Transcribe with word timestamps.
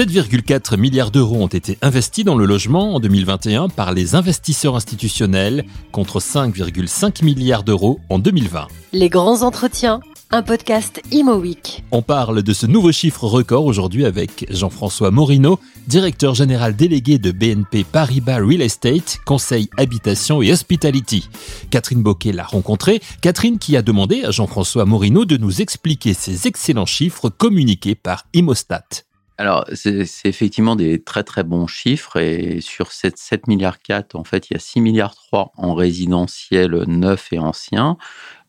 7,4 0.00 0.78
milliards 0.78 1.10
d'euros 1.10 1.42
ont 1.42 1.46
été 1.46 1.76
investis 1.82 2.24
dans 2.24 2.34
le 2.34 2.46
logement 2.46 2.94
en 2.94 3.00
2021 3.00 3.68
par 3.68 3.92
les 3.92 4.14
investisseurs 4.14 4.74
institutionnels 4.74 5.66
contre 5.92 6.20
5,5 6.20 7.22
milliards 7.22 7.64
d'euros 7.64 8.00
en 8.08 8.18
2020. 8.18 8.68
Les 8.94 9.10
grands 9.10 9.42
entretiens, 9.42 10.00
un 10.32 10.42
podcast 10.42 11.02
Imo 11.10 11.34
Week. 11.34 11.82
On 11.90 12.02
parle 12.02 12.42
de 12.42 12.52
ce 12.52 12.66
nouveau 12.66 12.92
chiffre 12.92 13.24
record 13.24 13.64
aujourd'hui 13.64 14.04
avec 14.04 14.46
Jean-François 14.48 15.10
Morino, 15.10 15.58
directeur 15.88 16.34
général 16.34 16.76
délégué 16.76 17.18
de 17.18 17.32
BNP 17.32 17.84
Paribas 17.84 18.38
Real 18.38 18.62
Estate, 18.62 19.18
conseil 19.26 19.68
habitation 19.76 20.40
et 20.40 20.52
hospitality. 20.52 21.28
Catherine 21.70 22.02
Boquet 22.02 22.32
l'a 22.32 22.44
rencontré, 22.44 23.00
Catherine 23.20 23.58
qui 23.58 23.76
a 23.76 23.82
demandé 23.82 24.22
à 24.24 24.30
Jean-François 24.30 24.84
Morino 24.84 25.24
de 25.24 25.36
nous 25.36 25.60
expliquer 25.60 26.14
ces 26.14 26.46
excellents 26.46 26.86
chiffres 26.86 27.28
communiqués 27.28 27.96
par 27.96 28.26
Imostat. 28.32 29.09
Alors, 29.40 29.64
c'est 29.72 30.06
effectivement 30.24 30.76
des 30.76 31.02
très 31.02 31.24
très 31.24 31.44
bons 31.44 31.66
chiffres 31.66 32.18
et 32.18 32.60
sur 32.60 32.92
ces 32.92 33.10
7 33.16 33.46
milliards 33.46 33.80
4, 33.80 34.14
en 34.14 34.22
fait, 34.22 34.50
il 34.50 34.52
y 34.52 34.56
a 34.56 34.58
6 34.58 34.82
milliards 34.82 35.14
3 35.14 35.52
en 35.56 35.72
résidentiel 35.72 36.84
neuf 36.86 37.32
et 37.32 37.38
ancien. 37.38 37.96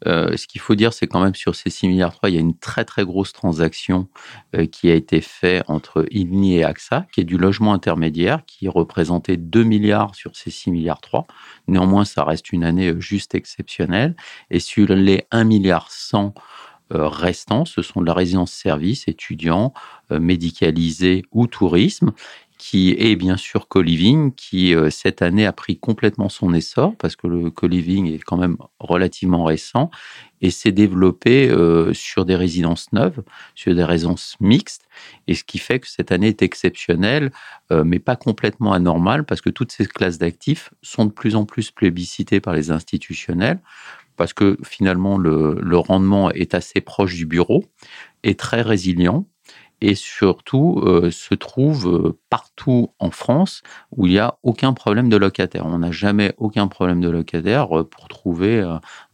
Euh, 0.05 0.35
ce 0.35 0.47
qu'il 0.47 0.59
faut 0.59 0.75
dire, 0.75 0.91
c'est 0.91 1.07
quand 1.07 1.21
même 1.23 1.33
sur 1.33 1.55
ces 1.55 1.69
6 1.69 1.87
milliards 1.87 2.11
3, 2.11 2.29
il 2.29 2.35
y 2.35 2.37
a 2.37 2.41
une 2.41 2.57
très 2.57 2.83
très 2.83 3.05
grosse 3.05 3.31
transaction 3.31 4.09
euh, 4.53 4.65
qui 4.65 4.91
a 4.91 4.93
été 4.93 5.21
faite 5.21 5.63
entre 5.69 6.05
INI 6.11 6.57
et 6.57 6.65
AXA, 6.65 7.05
qui 7.13 7.21
est 7.21 7.23
du 7.23 7.37
logement 7.37 7.71
intermédiaire, 7.71 8.43
qui 8.45 8.67
représentait 8.67 9.37
2 9.37 9.63
milliards 9.63 10.13
sur 10.13 10.35
ces 10.35 10.51
6 10.51 10.71
milliards 10.71 10.99
3. 10.99 11.25
Néanmoins, 11.69 12.03
ça 12.03 12.25
reste 12.25 12.51
une 12.51 12.65
année 12.65 12.89
euh, 12.89 12.99
juste 12.99 13.33
exceptionnelle. 13.33 14.17
Et 14.49 14.59
sur 14.59 14.87
les 14.87 15.25
1 15.31 15.45
milliard 15.45 15.89
100 15.89 16.33
euh, 16.33 16.70
restants, 16.93 17.65
ce 17.65 17.81
sont 17.81 18.01
de 18.01 18.05
la 18.05 18.13
résidence-service, 18.13 19.07
étudiants, 19.07 19.73
euh, 20.11 20.19
médicalisés 20.19 21.23
ou 21.31 21.47
tourisme, 21.47 22.11
qui 22.57 22.91
est 22.91 23.15
bien 23.15 23.37
sûr 23.37 23.67
co-living, 23.67 24.33
qui 24.35 24.75
euh, 24.75 24.89
cette 24.89 25.21
année 25.21 25.45
a 25.45 25.51
pris 25.51 25.79
complètement 25.79 26.29
son 26.29 26.53
essor 26.53 26.95
parce 26.97 27.15
que 27.15 27.27
le 27.27 27.49
co-living 27.49 28.13
est 28.13 28.19
quand 28.19 28.37
même 28.37 28.57
relativement 28.79 29.43
récent 29.43 29.89
et 30.41 30.51
s'est 30.51 30.71
développé 30.71 31.53
sur 31.93 32.25
des 32.25 32.35
résidences 32.35 32.91
neuves, 32.93 33.21
sur 33.53 33.75
des 33.75 33.83
résidences 33.83 34.37
mixtes, 34.39 34.87
et 35.27 35.35
ce 35.35 35.43
qui 35.43 35.59
fait 35.59 35.79
que 35.79 35.87
cette 35.87 36.11
année 36.11 36.29
est 36.29 36.41
exceptionnelle, 36.41 37.31
mais 37.69 37.99
pas 37.99 38.15
complètement 38.15 38.73
anormale 38.73 39.23
parce 39.23 39.39
que 39.39 39.51
toutes 39.51 39.71
ces 39.71 39.85
classes 39.85 40.17
d'actifs 40.17 40.73
sont 40.81 41.05
de 41.05 41.11
plus 41.11 41.35
en 41.35 41.45
plus 41.45 41.69
plébiscitées 41.69 42.39
par 42.39 42.55
les 42.55 42.71
institutionnels 42.71 43.59
parce 44.17 44.33
que 44.33 44.57
finalement 44.63 45.17
le, 45.17 45.77
rendement 45.77 46.31
est 46.31 46.53
assez 46.53 46.81
proche 46.81 47.15
du 47.15 47.25
bureau, 47.25 47.65
est 48.23 48.39
très 48.39 48.61
résilient 48.61 49.25
et 49.83 49.95
surtout 49.95 50.79
euh, 50.85 51.09
se 51.09 51.33
trouve 51.33 51.87
euh, 51.87 52.19
partout 52.29 52.93
en 52.99 53.09
France 53.09 53.63
où 53.91 54.05
il 54.05 54.13
n'y 54.13 54.19
a 54.19 54.37
aucun 54.43 54.73
problème 54.73 55.09
de 55.09 55.17
locataire. 55.17 55.65
On 55.65 55.79
n'a 55.79 55.91
jamais 55.91 56.33
aucun 56.37 56.67
problème 56.67 57.01
de 57.01 57.09
locataire 57.09 57.79
euh, 57.79 57.83
pour 57.83 58.07
trouver 58.07 58.61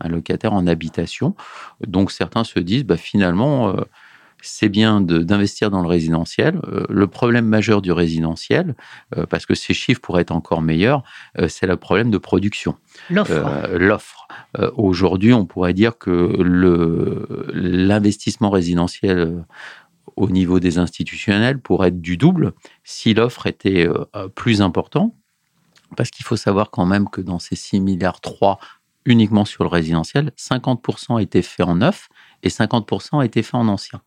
un 0.01 0.09
locataire 0.09 0.53
en 0.53 0.67
habitation. 0.67 1.35
Donc 1.85 2.11
certains 2.11 2.43
se 2.43 2.59
disent 2.59 2.83
bah, 2.83 2.97
finalement 2.97 3.73
c'est 4.41 4.69
bien 4.69 5.01
d'investir 5.01 5.69
dans 5.71 5.81
le 5.81 5.87
résidentiel. 5.87 6.61
le 6.89 7.07
problème 7.07 7.45
majeur 7.45 7.81
du 7.81 7.91
résidentiel, 7.91 8.75
parce 9.29 9.45
que 9.45 9.55
ces 9.55 9.73
chiffres 9.73 9.99
pourraient 9.99 10.21
être 10.21 10.31
encore 10.31 10.61
meilleurs, 10.61 11.03
c'est 11.47 11.65
le 11.65 11.75
problème 11.75 12.11
de 12.11 12.17
production. 12.17 12.75
L'offre. 13.09 14.27
Euh, 14.59 14.71
aujourd'hui, 14.75 15.33
on 15.33 15.45
pourrait 15.45 15.73
dire 15.73 15.97
que 15.97 16.35
l'investissement 17.53 18.49
résidentiel 18.49 19.17
euh, 19.19 19.41
au 20.15 20.29
niveau 20.29 20.59
des 20.59 20.77
institutionnels 20.77 21.59
pourrait 21.59 21.89
être 21.89 22.01
du 22.01 22.17
double 22.17 22.53
si 22.83 23.13
l'offre 23.13 23.47
était 23.47 23.87
euh, 23.87 24.27
plus 24.29 24.61
importante. 24.61 25.13
Parce 25.95 26.11
qu'il 26.11 26.25
faut 26.25 26.35
savoir 26.35 26.69
quand 26.69 26.85
même 26.85 27.09
que 27.09 27.21
dans 27.21 27.39
ces 27.39 27.55
6 27.55 27.79
milliards 27.79 28.19
3 28.19 28.59
uniquement 29.07 29.45
sur 29.45 29.63
le 29.63 29.69
résidentiel, 29.69 30.31
50% 30.37 31.21
étaient 31.21 31.41
faits 31.41 31.65
en 31.65 31.75
neuf 31.75 32.09
et 32.43 32.49
50% 32.49 33.25
étaient 33.25 33.41
faits 33.41 33.55
en 33.55 33.67
ancien. 33.67 34.01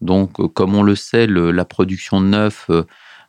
Donc, 0.00 0.32
comme 0.54 0.74
on 0.74 0.82
le 0.82 0.96
sait, 0.96 1.26
la 1.26 1.64
production 1.64 2.20
de 2.20 2.26
neuf 2.26 2.68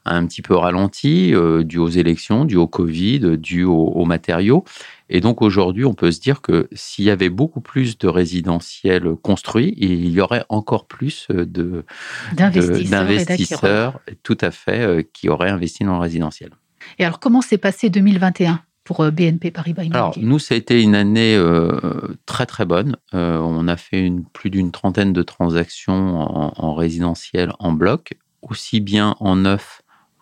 a 0.03 0.16
un 0.16 0.25
petit 0.25 0.41
peu 0.41 0.55
ralenti, 0.55 1.33
dû 1.63 1.77
aux 1.77 1.89
élections, 1.89 2.45
dû 2.45 2.55
au 2.55 2.67
Covid, 2.67 3.38
dû 3.38 3.63
aux 3.63 4.05
matériaux. 4.05 4.63
Et 5.11 5.19
donc 5.19 5.41
aujourd'hui, 5.41 5.83
on 5.83 5.94
peut 5.94 6.11
se 6.11 6.22
dire 6.22 6.41
que 6.41 6.69
s'il 6.72 7.03
y 7.03 7.09
avait 7.09 7.29
beaucoup 7.29 7.59
plus 7.59 7.97
de 7.97 8.07
résidentiels 8.07 9.16
construits, 9.22 9.73
il 9.78 10.09
y 10.09 10.22
aurait 10.22 10.45
encore 10.47 10.88
plus 10.88 11.28
de 11.29 11.85
d'investisseurs, 12.33 13.99
tout 14.23 14.38
à 14.39 14.51
fait, 14.51 14.79
euh, 14.79 15.03
qui 15.13 15.28
auraient 15.28 15.49
investi 15.49 15.83
dans 15.83 15.95
le 15.95 15.99
résidentiel. 15.99 16.51
Et 16.97 17.03
alors, 17.03 17.19
comment 17.19 17.41
s'est 17.41 17.57
passé 17.57 17.89
2021 17.89 18.61
pour 18.84 19.02
euh, 19.02 19.12
BNP 19.12 19.52
Paribas 19.52 19.84
Alors, 19.92 20.18
nous, 20.19 20.40
ça 20.40 20.56
a 20.56 20.58
été 20.58 20.81
une 20.81 20.96
année 20.96 21.36
euh, 21.36 22.18
très, 22.25 22.46
très 22.46 22.66
bonne. 22.66 22.97
on 23.14 23.68
a 23.68 23.78
fait 23.78 24.02
une, 24.02 24.25
plus 24.25 24.50
d'une 24.50 24.72
trentaine 24.72 25.14
de 25.14 25.24
transactions 25.24 26.19
en, 26.19 26.53
en, 26.56 26.74
résidentiel 26.74 27.53
en 27.59 27.72
bloc, 27.72 28.14
aussi 28.41 28.80
bien 28.80 29.16
en 29.20 29.36
neuf 29.36 29.81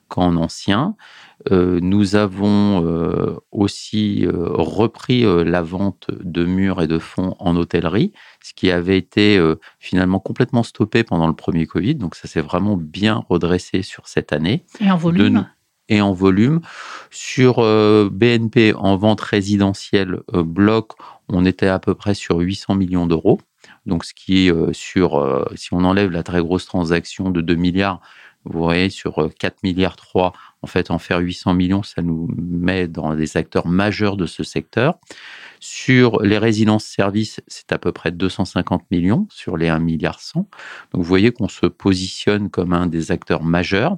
qu'en 0.10 0.36
ancien. 0.36 0.96
Euh, 1.52 1.80
nous 1.82 2.16
avons 2.16 2.86
euh, 2.86 3.38
aussi 3.52 4.26
euh, 4.26 4.34
repris 4.50 5.24
la 5.46 5.62
vente 5.62 6.08
de 6.12 6.46
murs 6.46 6.82
et 6.82 6.88
de 6.88 7.00
fonds 7.00 7.36
en 7.40 7.56
hôtellerie, 7.56 8.12
ce 8.44 8.54
qui 8.54 8.72
avait 8.72 8.98
été 8.98 9.40
finalement 9.80 10.20
complètement 10.20 10.64
stoppé 10.64 11.04
pendant 11.04 11.28
le 11.28 11.36
premier 11.36 11.66
Covid. 11.66 11.96
Donc 11.96 12.16
ça 12.16 12.28
s'est 12.28 12.42
vraiment 12.42 12.76
bien 12.76 13.24
redressé 13.30 13.84
sur 13.84 14.08
cette 14.08 14.34
année. 14.34 14.66
Et 14.82 14.92
en 14.92 14.98
volume 14.98 15.48
et 15.90 16.02
en 16.02 16.14
volume. 16.14 16.62
Sur 17.12 17.58
BNP, 18.10 18.74
en 18.76 18.96
vente 18.96 19.22
résidentielle 19.22 20.22
bloc, 20.34 20.94
on 21.28 21.46
était 21.46 21.68
à 21.68 21.80
peu 21.80 21.96
près 21.96 22.14
sur 22.14 22.38
800 22.38 22.76
millions 22.76 23.08
d'euros. 23.08 23.42
Donc, 23.86 24.06
ce 24.06 24.14
qui 24.14 24.48
est 24.48 24.74
sur, 24.74 25.48
si 25.56 25.74
on 25.74 25.84
enlève 25.84 26.12
la 26.12 26.24
très 26.24 26.40
grosse 26.40 26.66
transaction 26.66 27.30
de 27.32 27.42
2 27.42 27.56
milliards, 27.56 28.02
vous 28.46 28.60
voyez, 28.64 28.90
sur 28.90 29.30
4 29.38 29.64
milliards 29.64 29.98
3, 29.98 30.32
en 30.62 30.68
fait, 30.68 30.92
en 30.92 30.98
faire 30.98 31.20
800 31.20 31.54
millions, 31.56 31.84
ça 31.84 32.02
nous 32.02 32.30
met 32.38 32.88
dans 32.88 33.14
des 33.14 33.36
acteurs 33.36 33.68
majeurs 33.68 34.16
de 34.16 34.26
ce 34.26 34.44
secteur. 34.44 34.98
Sur 35.60 36.22
les 36.22 36.38
résidences-services, 36.38 37.42
c'est 37.48 37.74
à 37.74 37.78
peu 37.78 37.92
près 37.92 38.12
250 38.14 38.90
millions 38.92 39.28
sur 39.30 39.58
les 39.58 39.68
1 39.68 39.80
milliard 39.80 40.22
100. 40.22 40.40
Donc 40.40 40.50
vous 40.94 41.04
voyez 41.04 41.32
qu'on 41.32 41.50
se 41.50 41.66
positionne 41.66 42.50
comme 42.50 42.72
un 42.72 42.88
des 42.88 43.12
acteurs 43.12 43.44
majeurs, 43.44 43.98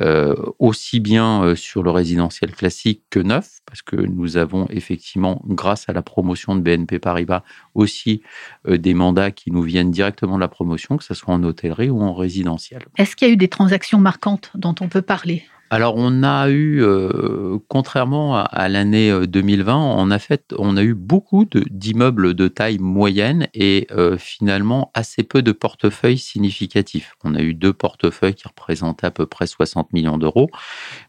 euh, 0.00 0.34
aussi 0.58 1.00
bien 1.00 1.42
euh, 1.42 1.54
sur 1.54 1.82
le 1.82 1.90
résidentiel 1.90 2.54
classique 2.54 3.02
que 3.10 3.20
neuf, 3.20 3.60
parce 3.66 3.82
que 3.82 3.96
nous 3.96 4.36
avons 4.36 4.66
effectivement, 4.70 5.42
grâce 5.46 5.88
à 5.88 5.92
la 5.92 6.02
promotion 6.02 6.54
de 6.54 6.60
BNP 6.60 6.98
Paribas, 6.98 7.42
aussi 7.74 8.22
euh, 8.68 8.78
des 8.78 8.94
mandats 8.94 9.30
qui 9.30 9.50
nous 9.50 9.62
viennent 9.62 9.90
directement 9.90 10.36
de 10.36 10.40
la 10.40 10.48
promotion, 10.48 10.96
que 10.96 11.04
ce 11.04 11.14
soit 11.14 11.34
en 11.34 11.42
hôtellerie 11.42 11.90
ou 11.90 12.00
en 12.00 12.14
résidentiel. 12.14 12.82
Est-ce 12.96 13.16
qu'il 13.16 13.28
y 13.28 13.30
a 13.30 13.34
eu 13.34 13.36
des 13.36 13.48
transactions 13.48 13.98
marquantes 13.98 14.50
dont 14.54 14.74
on 14.80 14.88
peut 14.88 15.02
parler? 15.02 15.44
Alors 15.72 15.94
on 15.96 16.24
a 16.24 16.48
eu, 16.50 16.82
euh, 16.82 17.58
contrairement 17.68 18.36
à, 18.36 18.68
l'année 18.68 19.26
2020, 19.28 19.72
euh, 19.72 19.94
on 19.98 20.10
a 20.10 20.18
fait, 20.18 20.52
on 20.58 20.76
a 20.76 20.82
eu 20.82 20.94
beaucoup 20.94 21.44
d'immeubles 21.44 22.34
de, 22.34 22.48
taille 22.48 22.78
moyenne 22.78 23.46
et 23.54 23.86
euh, 23.92 24.18
finalement 24.18 24.90
assez 24.94 25.22
peu 25.22 25.42
de 25.42 25.52
portefeuilles 25.52 26.18
significatifs. 26.18 27.14
On 27.22 27.36
a 27.36 27.40
eu 27.40 27.54
deux 27.54 27.72
portefeuilles 27.72 28.34
qui 28.34 28.48
représentaient 28.48 29.06
à 29.06 29.12
peu 29.12 29.26
près 29.26 29.46
60 29.46 29.92
millions 29.92 30.18
d'euros, 30.18 30.50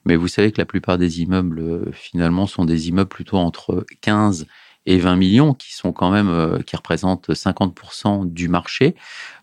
mais 0.06 0.16
vous 0.16 0.28
savez 0.28 0.52
que 0.52 0.62
la 0.62 0.66
plupart 0.66 1.00
des 1.00 1.22
immeubles 1.22 1.92
finalement 1.92 2.46
sont 2.46 2.64
des 2.64 2.90
immeubles 2.90 3.10
plutôt 3.10 3.38
entre 3.38 3.84
15 4.02 4.46
et 4.86 5.00
20 5.00 5.16
millions 5.16 5.54
qui 5.56 5.74
sont 5.74 5.92
quand 5.92 6.12
même 6.12 6.62
qui 6.68 6.76
représentent 6.76 7.32
50% 7.32 8.32
du 8.32 8.48
marché. 8.48 8.94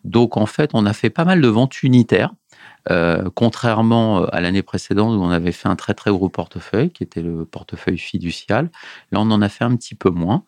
Donc 0.05 0.37
en 0.37 0.47
fait, 0.47 0.71
on 0.75 0.87
a 0.87 0.93
fait 0.93 1.11
pas 1.11 1.25
mal 1.25 1.41
de 1.41 1.49
ventes 1.49 1.83
unitaires 1.83 2.35
euh, 2.91 3.29
contrairement 3.35 4.23
euh, 4.23 4.27
à 4.33 4.41
l'année 4.41 4.63
précédente 4.63 5.15
où 5.17 5.23
on 5.23 5.31
avait 5.31 5.53
fait 5.53 5.69
un 5.69 5.77
très 5.77 5.95
très 5.95 6.11
gros 6.11 6.29
portefeuille, 6.29 6.91
qui 6.91 7.03
était 7.03 7.23
le 7.23 7.45
portefeuille 7.45 7.99
fiducial, 7.99 8.71
là 9.13 9.21
on 9.21 9.31
en 9.31 9.43
a 9.43 9.49
fait 9.49 9.65
un 9.65 9.77
petit 9.77 9.95
peu 9.95 10.11
moins. 10.11 10.45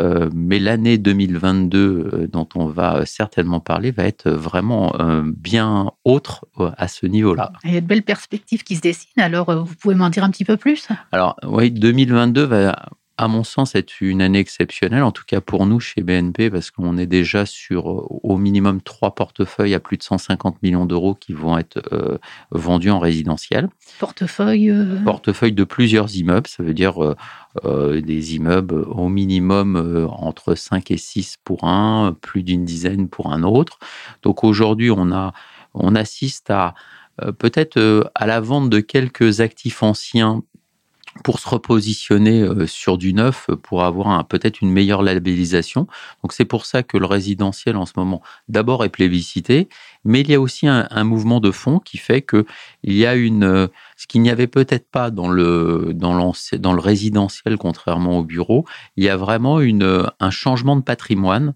Euh, 0.00 0.28
mais 0.34 0.58
l'année 0.58 0.98
2022 0.98 2.28
dont 2.30 2.48
on 2.54 2.66
va 2.66 3.04
certainement 3.06 3.60
parler 3.60 3.90
va 3.90 4.04
être 4.04 4.30
vraiment 4.30 4.92
bien 5.24 5.90
autre 6.04 6.46
à 6.76 6.88
ce 6.88 7.06
niveau-là. 7.06 7.52
Il 7.64 7.74
y 7.74 7.76
a 7.76 7.80
de 7.80 7.86
belles 7.86 8.02
perspectives 8.02 8.62
qui 8.62 8.76
se 8.76 8.80
dessinent, 8.80 9.22
alors 9.22 9.64
vous 9.64 9.74
pouvez 9.74 9.94
m'en 9.94 10.10
dire 10.10 10.24
un 10.24 10.30
petit 10.30 10.44
peu 10.44 10.56
plus? 10.56 10.88
Alors 11.12 11.36
oui, 11.44 11.70
2022 11.70 12.44
va 12.44 12.88
à 13.18 13.26
mon 13.26 13.42
sens, 13.42 13.74
être 13.74 14.00
une 14.00 14.22
année 14.22 14.38
exceptionnelle, 14.38 15.02
en 15.02 15.10
tout 15.10 15.24
cas 15.26 15.40
pour 15.40 15.66
nous 15.66 15.80
chez 15.80 16.02
BNP, 16.02 16.50
parce 16.50 16.70
qu'on 16.70 16.96
est 16.96 17.06
déjà 17.06 17.46
sur 17.46 17.90
euh, 17.90 18.06
au 18.08 18.36
minimum 18.36 18.80
trois 18.80 19.16
portefeuilles 19.16 19.74
à 19.74 19.80
plus 19.80 19.96
de 19.96 20.04
150 20.04 20.62
millions 20.62 20.86
d'euros 20.86 21.16
qui 21.16 21.32
vont 21.32 21.58
être 21.58 21.82
euh, 21.92 22.18
vendus 22.52 22.90
en 22.90 23.00
résidentiel. 23.00 23.68
Portefeuille 23.98 24.70
euh, 24.70 25.02
Portefeuille 25.04 25.52
de 25.52 25.64
plusieurs 25.64 26.14
immeubles, 26.14 26.46
ça 26.46 26.62
veut 26.62 26.74
dire 26.74 27.16
des 27.64 28.36
immeubles 28.36 28.84
au 28.88 29.08
minimum 29.08 30.08
entre 30.12 30.54
5 30.54 30.92
et 30.92 30.96
6 30.96 31.38
pour 31.42 31.64
un, 31.64 32.16
plus 32.20 32.44
d'une 32.44 32.64
dizaine 32.64 33.08
pour 33.08 33.32
un 33.32 33.42
autre. 33.42 33.80
Donc 34.22 34.44
aujourd'hui, 34.44 34.92
on, 34.92 35.10
a, 35.10 35.32
on 35.74 35.96
assiste 35.96 36.50
à 36.50 36.74
peut-être 37.38 38.12
à 38.14 38.26
la 38.26 38.38
vente 38.40 38.70
de 38.70 38.78
quelques 38.78 39.40
actifs 39.40 39.82
anciens 39.82 40.42
pour 41.24 41.38
se 41.38 41.48
repositionner 41.48 42.42
euh, 42.42 42.66
sur 42.66 42.98
du 42.98 43.12
neuf, 43.12 43.46
euh, 43.50 43.56
pour 43.56 43.84
avoir 43.84 44.26
peut-être 44.26 44.60
une 44.60 44.70
meilleure 44.70 45.02
labellisation. 45.02 45.86
Donc 46.22 46.32
c'est 46.32 46.44
pour 46.44 46.66
ça 46.66 46.82
que 46.82 46.96
le 46.96 47.06
résidentiel 47.06 47.76
en 47.76 47.86
ce 47.86 47.92
moment, 47.96 48.22
d'abord 48.48 48.84
est 48.84 48.88
plébiscité, 48.88 49.68
mais 50.04 50.20
il 50.20 50.30
y 50.30 50.34
a 50.34 50.40
aussi 50.40 50.66
un, 50.66 51.04
mouvement 51.04 51.40
de 51.40 51.50
fond 51.50 51.78
qui 51.78 51.98
fait 51.98 52.22
que 52.22 52.44
il 52.82 52.94
y 52.94 53.06
a 53.06 53.14
une, 53.14 53.44
euh, 53.44 53.66
ce 53.96 54.06
qu'il 54.06 54.22
n'y 54.22 54.30
avait 54.30 54.46
peut-être 54.46 54.88
pas 54.90 55.10
dans 55.10 55.28
le 55.28 55.92
dans, 55.94 56.32
dans 56.58 56.72
le 56.72 56.80
résidentiel, 56.80 57.56
contrairement 57.56 58.18
au 58.18 58.24
bureau, 58.24 58.64
il 58.96 59.04
y 59.04 59.08
a 59.08 59.16
vraiment 59.16 59.60
une, 59.60 60.06
un 60.20 60.30
changement 60.30 60.76
de 60.76 60.82
patrimoine. 60.82 61.54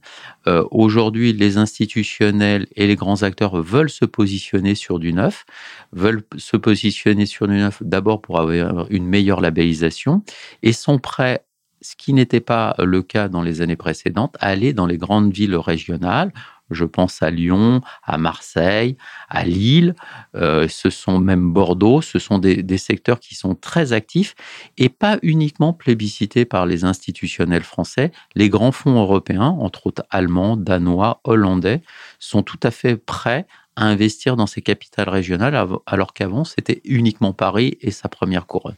Aujourd'hui, 0.70 1.32
les 1.32 1.56
institutionnels 1.56 2.66
et 2.74 2.88
les 2.88 2.96
grands 2.96 3.22
acteurs 3.22 3.62
veulent 3.62 3.90
se 3.90 4.04
positionner 4.04 4.74
sur 4.74 4.98
du 4.98 5.12
neuf, 5.12 5.44
veulent 5.92 6.24
se 6.36 6.56
positionner 6.56 7.26
sur 7.26 7.46
du 7.46 7.54
neuf 7.54 7.80
d'abord 7.82 8.20
pour 8.20 8.40
avoir 8.40 8.86
une 8.90 9.06
meilleure 9.06 9.40
labellisation 9.40 10.22
et 10.62 10.72
sont 10.72 10.98
prêts 10.98 11.44
ce 11.82 11.96
qui 11.96 12.12
n'était 12.12 12.40
pas 12.40 12.74
le 12.78 13.02
cas 13.02 13.28
dans 13.28 13.42
les 13.42 13.60
années 13.60 13.76
précédentes, 13.76 14.36
aller 14.40 14.72
dans 14.72 14.86
les 14.86 14.98
grandes 14.98 15.32
villes 15.32 15.56
régionales. 15.56 16.32
Je 16.72 16.84
pense 16.84 17.22
à 17.22 17.30
Lyon, 17.30 17.80
à 18.04 18.18
Marseille, 18.18 18.96
à 19.28 19.44
Lille, 19.44 19.94
euh, 20.34 20.68
ce 20.68 20.90
sont 20.90 21.18
même 21.18 21.52
Bordeaux, 21.52 22.02
ce 22.02 22.18
sont 22.18 22.38
des, 22.38 22.62
des, 22.62 22.78
secteurs 22.78 23.20
qui 23.20 23.34
sont 23.34 23.54
très 23.54 23.92
actifs 23.92 24.34
et 24.78 24.88
pas 24.88 25.18
uniquement 25.22 25.72
plébiscités 25.72 26.44
par 26.44 26.66
les 26.66 26.84
institutionnels 26.84 27.62
français. 27.62 28.12
Les 28.34 28.48
grands 28.48 28.72
fonds 28.72 29.00
européens, 29.00 29.56
entre 29.60 29.86
autres 29.86 30.04
allemands, 30.10 30.56
danois, 30.56 31.20
hollandais, 31.24 31.82
sont 32.18 32.42
tout 32.42 32.60
à 32.62 32.70
fait 32.70 32.96
prêts 32.96 33.46
à 33.76 33.86
investir 33.86 34.36
dans 34.36 34.46
ces 34.46 34.60
capitales 34.60 35.08
régionales, 35.08 35.54
alors 35.86 36.12
qu'avant, 36.12 36.44
c'était 36.44 36.80
uniquement 36.84 37.32
Paris 37.32 37.78
et 37.80 37.90
sa 37.90 38.08
première 38.08 38.46
couronne. 38.46 38.76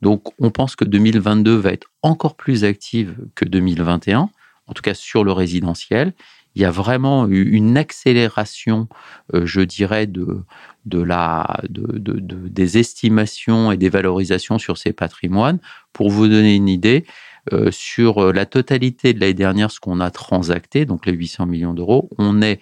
Donc, 0.00 0.28
on 0.38 0.50
pense 0.50 0.76
que 0.76 0.84
2022 0.84 1.56
va 1.56 1.72
être 1.72 1.88
encore 2.02 2.36
plus 2.36 2.64
active 2.64 3.16
que 3.34 3.44
2021, 3.44 4.30
en 4.66 4.72
tout 4.72 4.82
cas 4.82 4.94
sur 4.94 5.24
le 5.24 5.32
résidentiel. 5.32 6.12
Il 6.58 6.62
y 6.62 6.64
a 6.64 6.70
vraiment 6.72 7.28
eu 7.28 7.50
une 7.50 7.76
accélération, 7.76 8.88
euh, 9.32 9.46
je 9.46 9.60
dirais, 9.60 10.08
de, 10.08 10.42
de 10.86 11.00
la, 11.00 11.60
de, 11.68 11.98
de, 11.98 12.18
des 12.48 12.78
estimations 12.78 13.70
et 13.70 13.76
des 13.76 13.88
valorisations 13.88 14.58
sur 14.58 14.76
ces 14.76 14.92
patrimoines. 14.92 15.60
Pour 15.92 16.10
vous 16.10 16.26
donner 16.26 16.56
une 16.56 16.68
idée, 16.68 17.06
euh, 17.52 17.70
sur 17.70 18.32
la 18.32 18.44
totalité 18.44 19.14
de 19.14 19.20
l'année 19.20 19.34
dernière, 19.34 19.70
ce 19.70 19.78
qu'on 19.78 20.00
a 20.00 20.10
transacté, 20.10 20.84
donc 20.84 21.06
les 21.06 21.12
800 21.12 21.46
millions 21.46 21.74
d'euros, 21.74 22.10
on 22.18 22.42
est 22.42 22.60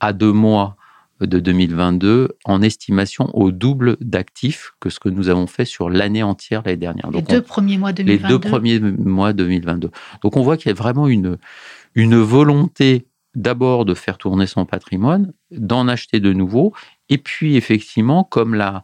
à 0.00 0.12
deux 0.12 0.32
mois 0.32 0.76
de 1.20 1.38
2022 1.38 2.36
en 2.44 2.62
estimation 2.62 3.30
au 3.34 3.52
double 3.52 3.96
d'actifs 4.00 4.72
que 4.80 4.90
ce 4.90 5.00
que 5.00 5.08
nous 5.08 5.28
avons 5.28 5.46
fait 5.46 5.64
sur 5.64 5.90
l'année 5.90 6.22
entière 6.22 6.62
l'année 6.64 6.76
dernière. 6.76 7.10
Les 7.10 7.22
deux 7.22 7.42
premiers 7.42 7.78
mois 7.78 7.92
2022. 7.92 8.22
Les 8.22 8.28
deux 8.28 8.38
premiers 8.38 8.80
mois 8.80 9.32
2022. 9.32 9.90
Donc 10.22 10.36
on 10.36 10.42
voit 10.42 10.56
qu'il 10.56 10.68
y 10.68 10.72
a 10.72 10.74
vraiment 10.74 11.08
une, 11.08 11.38
une 11.94 12.16
volonté 12.16 13.06
d'abord 13.34 13.84
de 13.84 13.94
faire 13.94 14.18
tourner 14.18 14.46
son 14.46 14.66
patrimoine, 14.66 15.32
d'en 15.50 15.88
acheter 15.88 16.20
de 16.20 16.32
nouveaux, 16.32 16.72
et 17.08 17.18
puis 17.18 17.56
effectivement, 17.56 18.24
comme 18.24 18.54
la, 18.54 18.82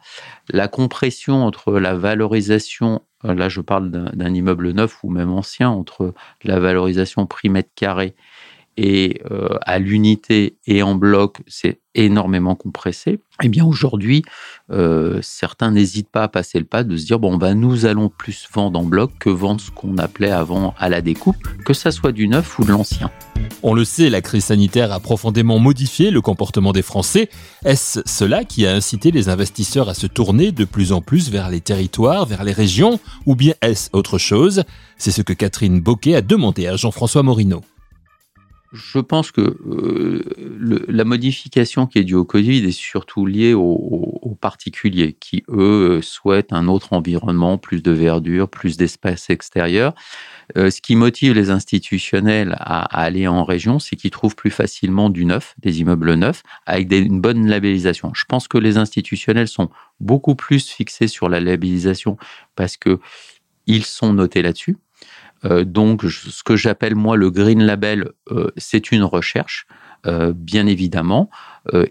la 0.50 0.68
compression 0.68 1.44
entre 1.44 1.78
la 1.78 1.94
valorisation, 1.94 3.02
là 3.24 3.48
je 3.48 3.60
parle 3.60 3.90
d'un 3.90 4.34
immeuble 4.34 4.70
neuf 4.70 5.02
ou 5.02 5.10
même 5.10 5.32
ancien, 5.32 5.70
entre 5.70 6.14
la 6.44 6.60
valorisation 6.60 7.26
prix 7.26 7.48
mètre 7.48 7.70
carré 7.74 8.14
et 8.76 9.22
euh, 9.30 9.48
à 9.62 9.78
l'unité 9.78 10.56
et 10.66 10.82
en 10.82 10.94
bloc, 10.94 11.38
c'est 11.46 11.80
énormément 11.94 12.54
compressé. 12.54 13.20
Eh 13.42 13.48
bien 13.48 13.64
aujourd'hui, 13.64 14.22
euh, 14.70 15.18
certains 15.22 15.70
n'hésitent 15.70 16.10
pas 16.10 16.24
à 16.24 16.28
passer 16.28 16.58
le 16.58 16.66
pas 16.66 16.84
de 16.84 16.96
se 16.96 17.06
dire 17.06 17.18
bon 17.18 17.36
ben 17.36 17.54
nous 17.54 17.86
allons 17.86 18.10
plus 18.10 18.46
vendre 18.52 18.78
en 18.78 18.84
bloc 18.84 19.12
que 19.18 19.30
vendre 19.30 19.60
ce 19.60 19.70
qu'on 19.70 19.96
appelait 19.96 20.30
avant 20.30 20.74
à 20.78 20.88
la 20.88 21.00
découpe, 21.00 21.48
que 21.64 21.72
ça 21.72 21.90
soit 21.90 22.12
du 22.12 22.28
neuf 22.28 22.58
ou 22.58 22.64
de 22.64 22.70
l'ancien. 22.70 23.10
On 23.62 23.72
le 23.72 23.84
sait, 23.84 24.10
la 24.10 24.20
crise 24.20 24.44
sanitaire 24.44 24.92
a 24.92 25.00
profondément 25.00 25.58
modifié 25.58 26.10
le 26.10 26.20
comportement 26.20 26.72
des 26.72 26.82
Français. 26.82 27.30
Est-ce 27.64 28.00
cela 28.04 28.44
qui 28.44 28.66
a 28.66 28.74
incité 28.74 29.10
les 29.10 29.28
investisseurs 29.28 29.88
à 29.88 29.94
se 29.94 30.06
tourner 30.06 30.52
de 30.52 30.64
plus 30.64 30.92
en 30.92 31.00
plus 31.00 31.30
vers 31.30 31.48
les 31.48 31.60
territoires, 31.60 32.26
vers 32.26 32.44
les 32.44 32.52
régions, 32.52 33.00
ou 33.24 33.34
bien 33.34 33.54
est-ce 33.62 33.88
autre 33.92 34.18
chose? 34.18 34.64
C'est 34.98 35.10
ce 35.10 35.22
que 35.22 35.32
Catherine 35.32 35.80
Boquet 35.80 36.14
a 36.14 36.22
demandé 36.22 36.66
à 36.66 36.76
Jean-François 36.76 37.22
Morino 37.22 37.62
je 38.76 38.98
pense 38.98 39.30
que 39.30 39.40
euh, 39.40 40.22
la 40.88 41.04
modification 41.04 41.86
qui 41.86 41.98
est 41.98 42.04
due 42.04 42.14
au 42.14 42.24
Covid 42.24 42.64
est 42.64 42.70
surtout 42.70 43.26
liée 43.26 43.54
aux, 43.54 44.36
particuliers 44.38 45.16
qui, 45.18 45.44
eux, 45.48 46.00
souhaitent 46.02 46.52
un 46.52 46.68
autre 46.68 46.92
environnement, 46.92 47.56
plus 47.56 47.82
de 47.82 47.90
verdure, 47.90 48.48
plus 48.50 48.76
d'espace 48.76 49.30
extérieur. 49.30 49.94
Euh, 50.56 50.70
ce 50.70 50.82
qui 50.82 50.94
motive 50.94 51.32
les 51.32 51.48
institutionnels 51.50 52.54
à, 52.58 52.82
aller 53.00 53.26
en 53.26 53.44
région, 53.44 53.78
c'est 53.78 53.96
qu'ils 53.96 54.10
trouvent 54.10 54.36
plus 54.36 54.50
facilement 54.50 55.08
du 55.08 55.24
neuf, 55.24 55.54
des 55.58 55.80
immeubles 55.80 56.14
neufs, 56.14 56.42
avec 56.66 56.92
une 56.92 57.20
bonne 57.20 57.48
labellisation. 57.48 58.12
Je 58.14 58.24
pense 58.28 58.46
que 58.46 58.58
les 58.58 58.76
institutionnels 58.76 59.48
sont 59.48 59.70
beaucoup 60.00 60.34
plus 60.34 60.68
fixés 60.68 61.08
sur 61.08 61.30
la 61.30 61.40
labellisation 61.40 62.18
parce 62.56 62.76
que 62.76 63.00
ils 63.66 63.84
sont 63.84 64.12
notés 64.12 64.42
là-dessus. 64.42 64.76
Euh, 65.46 65.64
donc, 65.64 66.02
ce 66.02 66.42
que 66.42 66.56
j'appelle 66.56 66.94
moi 66.94 67.16
le 67.16 67.30
Green 67.30 67.62
Label, 67.62 68.10
euh, 68.30 68.50
c'est 68.56 68.90
une 68.90 69.04
recherche, 69.04 69.66
euh, 70.06 70.32
bien 70.34 70.66
évidemment. 70.66 71.30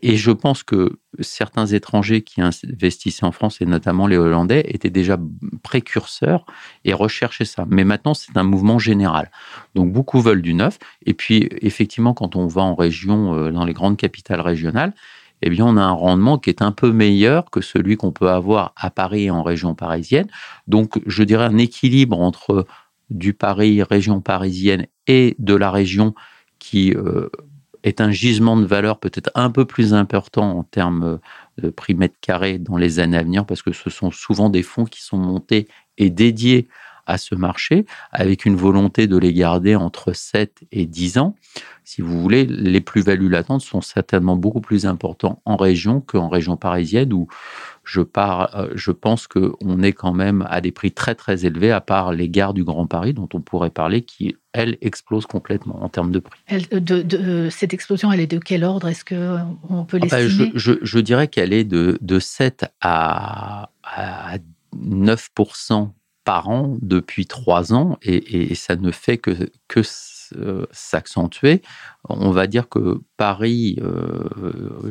et 0.02 0.16
je 0.16 0.32
pense 0.32 0.64
que 0.64 1.00
certains 1.20 1.66
étrangers 1.66 2.22
qui 2.22 2.40
investissaient 2.40 3.26
en 3.26 3.34
France, 3.34 3.60
et 3.60 3.66
notamment 3.66 4.08
les 4.08 4.16
Hollandais, 4.16 4.64
étaient 4.70 4.90
déjà 4.90 5.18
précurseurs 5.64 6.46
et 6.86 6.94
recherchaient 6.94 7.44
ça. 7.44 7.66
Mais 7.68 7.84
maintenant, 7.84 8.14
c'est 8.14 8.38
un 8.38 8.44
mouvement 8.44 8.80
général. 8.80 9.30
Donc, 9.74 9.92
beaucoup 9.92 10.22
veulent 10.22 10.42
du 10.42 10.54
neuf. 10.54 10.80
Et 11.06 11.14
puis, 11.14 11.50
effectivement, 11.60 12.14
quand 12.14 12.38
on 12.38 12.48
va 12.48 12.62
en 12.62 12.74
région, 12.74 13.52
dans 13.52 13.66
les 13.66 13.74
grandes 13.74 13.98
capitales 13.98 14.40
régionales, 14.40 14.94
eh 15.42 15.50
bien, 15.50 15.66
on 15.66 15.76
a 15.76 15.82
un 15.82 15.92
rendement 15.92 16.38
qui 16.38 16.50
est 16.50 16.62
un 16.62 16.72
peu 16.72 16.94
meilleur 16.94 17.50
que 17.52 17.60
celui 17.60 17.98
qu'on 17.98 18.14
peut 18.14 18.30
avoir 18.30 18.74
à 18.78 18.90
Paris 18.90 19.26
et 19.26 19.30
en 19.30 19.44
région 19.44 19.76
parisienne. 19.76 20.28
Donc, 20.68 21.02
je 21.06 21.24
dirais 21.24 21.46
un 21.46 21.58
équilibre 21.58 22.20
entre 22.20 22.66
du 23.10 23.34
Paris, 23.34 23.84
région 23.84 24.22
parisienne, 24.22 24.88
et 25.08 25.36
de 25.40 25.56
la 25.56 25.72
région 25.72 26.16
qui 26.60 26.94
euh, 26.94 27.30
est 27.84 28.02
un 28.02 28.12
gisement 28.12 28.58
de 28.58 28.66
valeur 28.66 29.00
peut-être 29.00 29.30
un 29.36 29.50
peu 29.50 29.66
plus 29.66 29.94
important 29.94 30.58
en 30.58 30.64
termes 30.64 31.20
de 31.58 31.70
prix 31.70 31.94
mètre 31.94 32.16
carré 32.20 32.58
dans 32.58 32.78
les 32.78 33.00
années 33.00 33.18
à 33.18 33.24
venir, 33.24 33.46
parce 33.46 33.62
que 33.62 33.72
ce 33.72 33.90
sont 33.90 34.12
souvent 34.12 34.50
des 34.50 34.64
fonds 34.64 34.86
qui 34.86 35.02
sont 35.02 35.18
montés 35.18 35.68
et 35.98 36.10
dédiés 36.10 36.68
à 37.06 37.18
ce 37.18 37.36
marché, 37.36 37.86
avec 38.12 38.46
une 38.46 38.56
volonté 38.56 39.08
de 39.08 39.18
les 39.18 39.34
garder 39.34 39.76
entre 39.76 40.14
7 40.14 40.64
et 40.72 40.86
10 40.86 41.18
ans. 41.18 41.36
Si 41.84 42.02
vous 42.02 42.20
voulez, 42.20 42.46
les 42.46 42.82
plus-values 42.82 43.30
latentes 43.30 43.62
sont 43.62 43.82
certainement 43.82 44.36
beaucoup 44.36 44.62
plus 44.62 44.88
importantes 44.88 45.40
en 45.46 45.56
région 45.56 46.02
qu'en 46.02 46.30
région 46.30 46.58
parisienne, 46.58 47.14
où 47.14 47.28
je, 47.84 48.02
pars, 48.02 48.56
euh, 48.56 48.70
je 48.74 48.92
pense 48.92 49.28
qu'on 49.28 49.84
est 49.84 49.94
quand 49.94 50.14
même 50.14 50.46
à 50.50 50.62
des 50.62 50.72
prix 50.72 50.92
très 50.92 51.14
très 51.14 51.46
élevés, 51.46 51.72
à 51.72 51.82
part 51.82 52.12
les 52.12 52.28
gares 52.28 52.56
du 52.56 52.64
Grand 52.64 52.88
Paris, 52.88 53.14
dont 53.14 53.30
on 53.34 53.40
pourrait 53.40 53.70
parler, 53.70 54.02
qui, 54.02 54.36
elles, 54.54 54.78
explosent 54.82 55.28
complètement 55.28 55.84
en 55.84 55.90
termes 55.90 56.12
de 56.12 56.20
prix. 56.20 56.40
Euh, 56.52 56.80
de, 56.80 57.50
cette 57.52 57.74
explosion, 57.74 58.12
elle 58.12 58.22
est 58.22 58.28
de 58.28 58.40
quel 58.40 58.64
ordre? 58.64 58.88
Est-ce 58.88 59.06
qu'on 59.06 59.86
peut 59.86 60.00
ah 60.02 60.08
ben, 60.10 60.18
l'estimer? 60.18 60.52
je, 60.56 60.74
je, 60.82 61.00
dirais 61.00 61.28
qu'elle 61.28 61.54
est 61.54 61.66
de, 61.66 62.00
de 62.02 62.20
7 62.20 62.66
à, 62.82 63.70
à 63.84 64.38
9 64.76 65.30
par 66.26 66.50
an 66.50 66.78
depuis 66.82 67.28
trois 67.28 67.74
ans 67.74 67.98
et, 68.02 68.54
ça 68.56 68.76
ne 68.76 68.92
fait 68.92 69.18
que, 69.18 69.50
que 69.68 69.82
s'accentuer. 70.72 71.62
On 72.08 72.32
va 72.32 72.48
dire 72.48 72.70
que 72.70 73.02
Paris, 73.18 73.78
euh, 73.82 74.24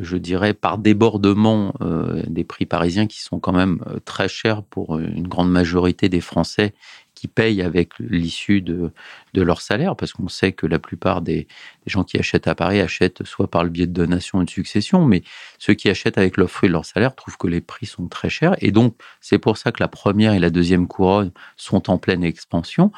je 0.01 0.17
dirais, 0.17 0.53
par 0.53 0.77
débordement 0.77 1.73
euh, 1.81 2.23
des 2.27 2.43
prix 2.43 2.65
parisiens 2.65 3.07
qui 3.07 3.21
sont 3.21 3.39
quand 3.39 3.53
même 3.53 3.79
euh, 3.87 3.99
très 4.03 4.27
chers 4.27 4.63
pour 4.63 4.99
une 4.99 5.27
grande 5.27 5.51
majorité 5.51 6.09
des 6.09 6.21
Français 6.21 6.73
qui 7.13 7.27
payent 7.27 7.61
avec 7.61 7.97
l'issue 7.99 8.61
de, 8.61 8.91
de, 9.33 9.41
leur 9.41 9.61
salaire, 9.61 9.95
parce 9.95 10.11
qu'on 10.11 10.27
sait 10.27 10.51
que 10.51 10.67
la 10.67 10.79
plupart 10.79 11.21
des, 11.21 11.47
gens 11.85 12.03
qui 12.03 12.17
achètent 12.17 12.47
à 12.47 12.55
Paris 12.55 12.81
achètent 12.81 13.23
soit 13.23 13.49
par 13.49 13.63
le 13.63 13.69
biais 13.69 13.87
de 13.87 13.93
donations 13.93 14.41
et 14.41 14.45
de 14.45 14.49
succession, 14.49 15.05
mais 15.05 15.23
ceux 15.57 15.73
qui 15.73 15.89
achètent 15.89 16.17
avec 16.17 16.35
leur 16.35 16.51
fruit 16.51 16.67
de 16.67 16.73
leur 16.73 16.85
salaire 16.85 17.15
trouvent 17.15 17.37
que 17.37 17.47
les 17.47 17.61
prix 17.61 17.85
sont 17.85 18.07
très 18.07 18.29
chers. 18.29 18.55
Et 18.61 18.71
donc, 18.71 18.95
c'est 19.21 19.39
pour 19.39 19.57
ça 19.57 19.71
que 19.71 19.81
la 19.81 19.87
première 19.87 20.33
et 20.33 20.39
la 20.39 20.49
deuxième 20.49 20.87
couronne 20.87 21.31
sont 21.55 21.89
en 21.89 21.97
pleine 21.97 22.23
expansion. 22.23 22.91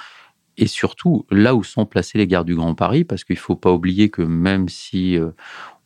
Et 0.57 0.67
surtout 0.67 1.25
là 1.31 1.55
où 1.55 1.63
sont 1.63 1.85
placées 1.85 2.17
les 2.17 2.27
gares 2.27 2.45
du 2.45 2.55
Grand 2.55 2.75
Paris, 2.75 3.03
parce 3.03 3.23
qu'il 3.23 3.35
ne 3.35 3.41
faut 3.41 3.55
pas 3.55 3.71
oublier 3.71 4.09
que 4.09 4.21
même 4.21 4.69
si 4.69 5.17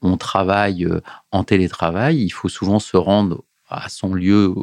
on 0.01 0.17
travaille 0.17 0.87
en 1.31 1.43
télétravail, 1.43 2.21
il 2.21 2.29
faut 2.29 2.49
souvent 2.49 2.79
se 2.79 2.97
rendre 2.97 3.43
à 3.71 3.89
son 3.89 4.13
lieu 4.13 4.53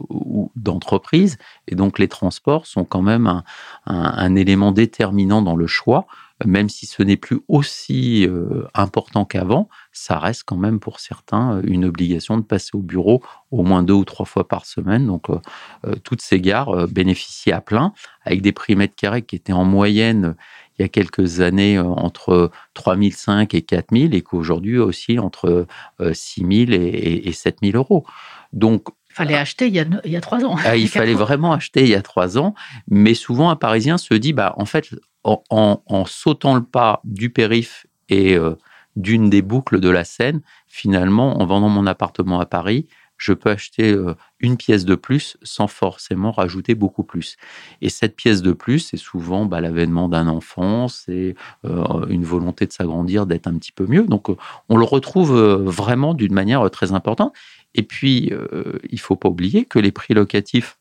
d'entreprise. 0.57 1.39
Et 1.67 1.75
donc 1.75 1.99
les 1.99 2.09
transports 2.09 2.67
sont 2.67 2.85
quand 2.85 3.03
même 3.03 3.43
un, 3.87 4.37
élément 4.37 4.73
déterminant 4.73 5.43
dans 5.43 5.57
le 5.57 5.67
choix, 5.67 6.07
même 6.45 6.69
si 6.69 6.87
ce 6.87 7.03
n'est 7.03 7.17
plus 7.17 7.41
aussi 7.49 8.25
euh, 8.27 8.69
important 8.73 9.25
qu'avant, 9.25 9.69
ça 9.91 10.21
reste 10.21 10.45
quand 10.47 10.57
même 10.57 10.79
pour 10.79 11.01
certains 11.01 11.57
euh, 11.57 11.63
une 11.65 11.85
obligation 11.85 12.37
de 12.37 12.43
passer 12.43 12.71
au 12.75 12.81
bureau 12.81 13.23
au 13.51 13.65
moins 13.65 13.83
deux 13.83 13.95
ou 13.95 14.05
trois 14.05 14.27
fois 14.27 14.47
par 14.47 14.65
semaine. 14.65 15.07
Donc 15.07 15.31
euh, 15.31 15.95
toutes 16.05 16.23
ces 16.23 16.41
gares 16.41 16.87
bénéficient 16.87 17.51
à 17.51 17.61
plein, 17.61 17.93
avec 18.25 18.41
des 18.41 18.53
prix 18.53 18.77
mètres 18.77 18.95
carrés 18.95 19.23
qui 19.23 19.35
étaient 19.35 19.53
en 19.53 19.65
moyenne 19.65 20.37
il 20.79 20.83
y 20.83 20.85
a 20.85 20.89
quelques 20.89 21.41
années 21.41 21.77
entre 21.81 22.53
3005 22.75 23.53
et 23.55 23.63
4000 23.63 24.15
et 24.15 24.23
qu'aujourd'hui 24.23 24.79
aussi 24.79 25.19
entre 25.19 25.67
6000 26.01 26.73
et, 26.73 27.29
et 27.29 27.33
7000 27.33 27.75
euros. 27.75 28.07
Donc 28.53 28.89
fallait 29.19 29.37
acheter 29.37 29.67
il 29.67 29.75
y, 29.75 29.81
a, 29.81 29.85
il 30.05 30.11
y 30.11 30.17
a 30.17 30.21
trois 30.21 30.45
ans. 30.45 30.57
Ah, 30.65 30.77
il 30.77 30.89
fallait 30.99 31.15
vraiment 31.15 31.53
acheter 31.53 31.83
il 31.83 31.89
y 31.89 31.95
a 31.95 32.03
trois 32.03 32.39
ans, 32.39 32.55
mais 32.89 33.15
souvent 33.15 33.51
un 33.51 33.57
Parisien 33.57 33.99
se 33.99 34.15
dit, 34.15 34.33
bah, 34.33 34.55
en 34.57 34.65
fait, 34.65 34.91
en, 35.25 36.05
sautant 36.07 36.55
le 36.55 36.63
pas 36.63 37.01
du 37.05 37.31
périph 37.31 37.87
et 38.09 38.37
euh, 38.37 38.55
d'une 38.97 39.29
des 39.29 39.43
boucles 39.43 39.81
de 39.81 39.89
la 39.89 40.05
Seine, 40.05 40.41
finalement, 40.67 41.41
en 41.41 41.47
vendant 41.47 41.69
mon 41.69 41.87
appartement 41.87 42.41
à 42.41 42.47
Paris, 42.47 42.87
je 43.17 43.33
peux 43.33 43.51
acheter 43.51 43.91
euh, 43.93 44.15
une 44.39 44.57
pièce 44.57 44.85
de 44.85 44.95
plus 44.95 45.37
sans 45.43 45.67
forcément 45.67 46.31
rajouter 46.31 46.77
beaucoup 46.77 47.03
plus. 47.03 47.37
Et 47.83 47.89
cette 47.89 48.15
pièce 48.15 48.43
de 48.43 48.53
plus, 48.53 48.79
c'est 48.79 48.97
souvent 48.97 49.45
bah, 49.45 49.61
l'avènement 49.61 50.09
d'un 50.09 50.29
enfant, 50.29 50.87
c'est 50.87 51.35
euh, 51.65 52.07
une 52.09 52.25
volonté 52.25 52.65
de 52.67 52.73
s'agrandir, 52.73 53.27
d'être 53.27 53.49
un 53.49 53.59
petit 53.59 53.73
peu 53.73 53.87
mieux. 53.87 54.05
Donc, 54.05 54.29
on 54.69 54.77
le 54.77 54.85
retrouve 54.85 55.33
vraiment 55.65 56.15
d'une 56.15 56.33
manière 56.33 56.71
très 56.71 56.93
importante. 56.93 57.35
Et 57.75 57.83
puis, 57.83 58.31
euh, 58.33 58.79
il 58.91 59.01
faut 59.01 59.17
pas 59.17 59.29
oublier 59.29 59.65
que 59.65 59.79
les 59.79 59.93
prix 59.93 60.15
locatifs 60.15 60.79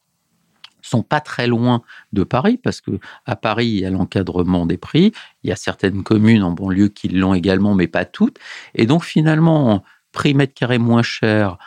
sont 0.82 1.04
pas 1.04 1.20
très 1.20 1.48
loin 1.48 1.82
de 2.14 2.24
Paris, 2.24 2.58
parce 2.62 2.80
que 2.80 2.92
à 3.26 3.36
Paris, 3.36 3.68
il 3.68 3.80
y 3.80 3.86
a 3.86 3.90
l'encadrement 3.90 4.66
des 4.66 4.78
prix. 4.78 5.12
Il 5.44 5.50
y 5.50 5.54
a 5.54 5.58
certaines 5.58 6.04
communes 6.04 6.44
en 6.44 6.52
banlieue 6.52 6.88
qui 6.88 7.10
l'ont 7.10 7.34
également, 7.34 7.76
mais 7.76 7.88
pas 7.88 8.06
toutes. 8.06 8.38
Et 8.74 8.86
donc, 8.86 9.04
finalement, 9.04 9.84
prix 10.14 10.34
mètre 10.34 10.54
carré 10.54 10.78
moins 10.78 11.04
cher, 11.04 11.58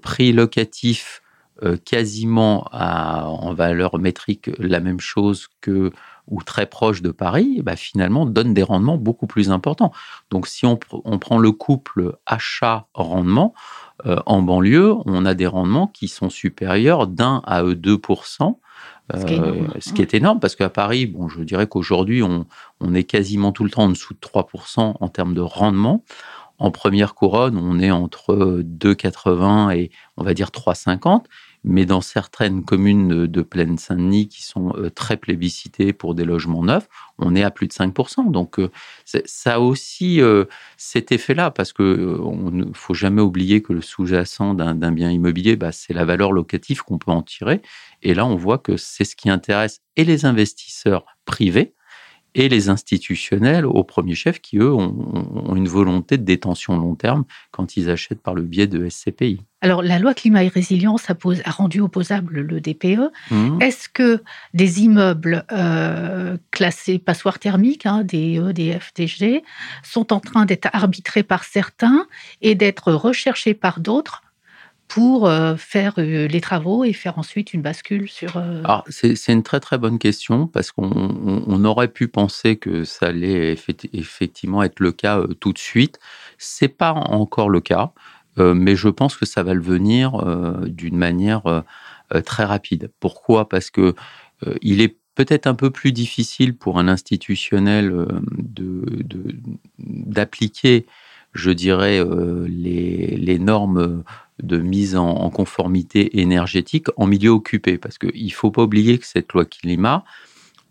prix 0.00 0.32
locatif 0.32 1.22
euh, 1.64 1.76
quasiment 1.76 2.68
en 2.72 3.54
valeur 3.54 3.98
métrique 3.98 4.50
la 4.58 4.80
même 4.80 4.98
chose 4.98 5.46
que 5.60 5.92
ou 6.28 6.42
très 6.42 6.66
proche 6.66 7.02
de 7.02 7.10
Paris, 7.10 7.60
bah 7.62 7.76
finalement 7.76 8.26
donne 8.26 8.54
des 8.54 8.62
rendements 8.62 8.96
beaucoup 8.96 9.26
plus 9.26 9.50
importants. 9.50 9.92
Donc 10.30 10.46
si 10.46 10.66
on, 10.66 10.78
on 11.04 11.18
prend 11.18 11.38
le 11.38 11.52
couple 11.52 12.16
achat-rendement, 12.26 13.54
euh, 14.06 14.16
en 14.26 14.42
banlieue, 14.42 14.94
on 15.06 15.24
a 15.24 15.34
des 15.34 15.46
rendements 15.46 15.86
qui 15.86 16.08
sont 16.08 16.30
supérieurs 16.30 17.06
d'un 17.06 17.42
à 17.44 17.62
2%. 17.62 18.56
Ce 19.14 19.26
qui, 19.26 19.38
euh, 19.38 19.66
ce 19.78 19.92
qui 19.92 20.00
est 20.00 20.14
énorme 20.14 20.40
parce 20.40 20.56
qu'à 20.56 20.70
Paris, 20.70 21.06
bon, 21.06 21.28
je 21.28 21.42
dirais 21.42 21.66
qu'aujourd'hui, 21.66 22.22
on, 22.22 22.46
on, 22.80 22.94
est 22.94 23.04
quasiment 23.04 23.52
tout 23.52 23.62
le 23.64 23.70
temps 23.70 23.82
en 23.82 23.88
dessous 23.90 24.14
de 24.14 24.18
3% 24.18 24.94
en 24.98 25.08
termes 25.08 25.34
de 25.34 25.40
rendement. 25.40 26.02
En 26.58 26.70
première 26.70 27.14
couronne, 27.14 27.58
on 27.58 27.78
est 27.78 27.90
entre 27.90 28.62
2,80 28.62 29.76
et 29.76 29.90
on 30.16 30.24
va 30.24 30.32
dire 30.32 30.48
3,50 30.48 31.24
mais 31.64 31.86
dans 31.86 32.00
certaines 32.00 32.64
communes 32.64 33.26
de 33.26 33.42
Plaine 33.42 33.78
Saint-Denis 33.78 34.28
qui 34.28 34.42
sont 34.42 34.74
euh, 34.76 34.90
très 34.90 35.16
plébiscitées 35.16 35.92
pour 35.92 36.14
des 36.14 36.24
logements 36.24 36.64
neufs, 36.64 36.88
on 37.18 37.34
est 37.34 37.42
à 37.42 37.50
plus 37.50 37.68
de 37.68 37.72
5%. 37.72 38.30
Donc 38.30 38.58
euh, 38.58 38.70
ça 39.04 39.54
a 39.54 39.58
aussi 39.58 40.20
euh, 40.20 40.44
cet 40.76 41.12
effet-là, 41.12 41.50
parce 41.50 41.72
on 41.78 42.50
ne 42.50 42.72
faut 42.74 42.94
jamais 42.94 43.22
oublier 43.22 43.62
que 43.62 43.72
le 43.72 43.80
sous-jacent 43.80 44.54
d'un 44.54 44.92
bien 44.92 45.10
immobilier, 45.10 45.56
bah, 45.56 45.72
c'est 45.72 45.94
la 45.94 46.04
valeur 46.04 46.32
locative 46.32 46.82
qu'on 46.82 46.98
peut 46.98 47.10
en 47.10 47.22
tirer. 47.22 47.62
Et 48.02 48.14
là, 48.14 48.26
on 48.26 48.36
voit 48.36 48.58
que 48.58 48.76
c'est 48.76 49.04
ce 49.04 49.16
qui 49.16 49.30
intéresse 49.30 49.80
et 49.96 50.04
les 50.04 50.24
investisseurs 50.24 51.04
privés, 51.24 51.74
et 52.34 52.48
les 52.48 52.68
institutionnels 52.68 53.66
au 53.66 53.84
premier 53.84 54.14
chef 54.14 54.40
qui, 54.40 54.58
eux, 54.58 54.72
ont, 54.72 55.54
une 55.54 55.68
volonté 55.68 56.16
de 56.16 56.24
détention 56.24 56.78
long 56.78 56.94
terme 56.94 57.24
quand 57.50 57.76
ils 57.76 57.90
achètent 57.90 58.22
par 58.22 58.34
le 58.34 58.42
biais 58.42 58.66
de 58.66 58.88
SCPI. 58.88 59.40
Alors, 59.60 59.82
la 59.82 59.98
loi 59.98 60.14
climat 60.14 60.42
et 60.42 60.48
résilience 60.48 61.08
a, 61.10 61.16
rendu 61.50 61.80
opposable 61.80 62.40
le 62.40 62.60
DPE. 62.60 63.12
Mmh. 63.30 63.62
Est-ce 63.62 63.88
que 63.88 64.22
des 64.54 64.82
immeubles 64.82 65.44
euh, 65.52 66.36
classés 66.50 66.98
passoires 66.98 67.38
thermiques, 67.38 67.86
hein, 67.86 68.02
des 68.02 68.38
E, 68.38 68.52
des 68.52 68.72
F, 68.72 68.92
des 68.94 69.06
G, 69.06 69.44
sont 69.82 70.12
en 70.12 70.20
train 70.20 70.46
d'être 70.46 70.68
arbitrés 70.72 71.22
par 71.22 71.44
certains 71.44 72.06
et 72.40 72.54
d'être 72.54 72.92
recherchés 72.92 73.54
par 73.54 73.78
d'autres 73.78 74.22
pour 74.92 75.26
euh, 75.26 75.56
faire 75.56 75.94
euh, 75.96 76.28
les 76.28 76.42
travaux 76.42 76.84
et 76.84 76.92
faire 76.92 77.18
ensuite 77.18 77.54
une 77.54 77.62
bascule 77.62 78.10
sur. 78.10 78.36
Euh, 78.36 78.62
c'est 78.90 79.32
une 79.32 79.42
très 79.42 79.58
très 79.58 79.78
bonne 79.78 79.98
question 79.98 80.46
parce 80.46 80.70
qu'on 80.70 81.64
aurait 81.64 81.88
pu 81.88 82.08
penser 82.08 82.56
que 82.56 82.84
ça 82.84 83.06
allait 83.06 83.56
effectivement 83.94 84.62
être 84.62 84.80
le 84.80 84.92
cas 84.92 85.22
tout 85.40 85.54
de 85.54 85.58
suite. 85.58 85.98
C'est 86.36 86.68
pas 86.68 86.92
encore 86.92 87.48
le 87.48 87.60
cas, 87.60 87.92
mais 88.36 88.76
je 88.76 88.88
pense 88.88 89.16
que 89.16 89.24
ça 89.24 89.42
va 89.42 89.54
le 89.54 89.62
venir 89.62 90.22
d'une 90.66 90.96
manière 90.96 91.64
très 92.26 92.44
rapide. 92.44 92.90
Pourquoi? 93.00 93.48
Parce 93.48 93.70
que 93.70 93.94
il 94.60 94.82
est 94.82 94.98
peut-être 95.14 95.46
un 95.46 95.54
peu 95.54 95.70
plus 95.70 95.92
difficile 95.92 96.54
pour 96.54 96.78
un 96.78 96.88
institutionnel 96.88 98.06
d'appliquer, 99.78 100.86
je 101.32 101.50
dirais, 101.50 102.04
les 102.48 103.38
normes 103.38 104.02
de 104.42 104.58
mise 104.58 104.96
en, 104.96 105.30
conformité 105.30 106.20
énergétique 106.20 106.86
en 106.96 107.06
milieu 107.06 107.30
occupé. 107.30 107.78
Parce 107.78 107.98
qu'il 107.98 108.26
ne 108.26 108.30
faut 108.30 108.50
pas 108.50 108.62
oublier 108.62 108.98
que 108.98 109.06
cette 109.06 109.32
loi 109.32 109.44
climat, 109.44 110.04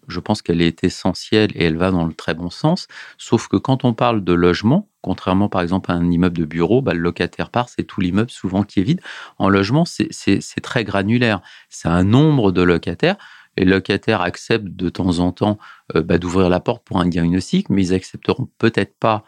je 0.07 0.19
pense 0.19 0.41
qu'elle 0.41 0.61
est 0.61 0.83
essentielle 0.83 1.51
et 1.55 1.65
elle 1.65 1.77
va 1.77 1.91
dans 1.91 2.05
le 2.05 2.13
très 2.13 2.33
bon 2.33 2.49
sens. 2.49 2.87
Sauf 3.17 3.47
que 3.47 3.57
quand 3.57 3.85
on 3.85 3.93
parle 3.93 4.23
de 4.23 4.33
logement, 4.33 4.89
contrairement 5.01 5.49
par 5.49 5.61
exemple 5.61 5.91
à 5.91 5.95
un 5.95 6.11
immeuble 6.11 6.37
de 6.37 6.45
bureau, 6.45 6.81
bah, 6.81 6.93
le 6.93 6.99
locataire 6.99 7.49
part, 7.49 7.69
c'est 7.69 7.83
tout 7.83 8.01
l'immeuble 8.01 8.29
souvent 8.29 8.63
qui 8.63 8.81
est 8.81 8.83
vide. 8.83 9.01
En 9.37 9.49
logement, 9.49 9.85
c'est 9.85 10.61
très 10.61 10.83
granulaire. 10.83 11.41
C'est 11.69 11.87
un 11.87 12.03
nombre 12.03 12.51
de 12.51 12.61
locataires. 12.61 13.17
Les 13.57 13.65
locataires 13.65 14.21
acceptent 14.21 14.75
de 14.75 14.89
temps 14.89 15.19
en 15.19 15.31
temps 15.31 15.57
euh, 15.95 16.01
bah, 16.01 16.17
d'ouvrir 16.17 16.49
la 16.49 16.59
porte 16.59 16.83
pour 16.83 16.99
un 16.99 17.07
diagnostic, 17.07 17.69
mais 17.69 17.87
ils 17.87 17.93
accepteront 17.93 18.49
peut-être 18.57 18.95
pas 18.97 19.23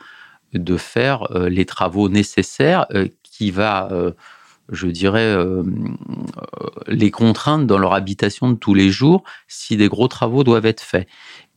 de 0.54 0.78
faire 0.78 1.32
euh, 1.32 1.50
les 1.50 1.66
travaux 1.66 2.10
nécessaires 2.10 2.86
euh, 2.94 3.08
va, 3.52 3.90
euh, 3.92 4.12
je 4.72 4.88
dirais, 4.88 5.34
euh, 5.36 5.64
les 6.88 7.12
contraindre 7.12 7.66
dans 7.66 7.78
leur 7.78 7.94
habitation 7.94 8.50
de 8.50 8.56
tous 8.56 8.74
les 8.74 8.90
jours 8.90 9.24
si 9.48 9.78
des 9.78 9.88
gros 9.88 10.08
travaux 10.08 10.44
doivent 10.44 10.66
être 10.66 10.82
faits. 10.82 11.08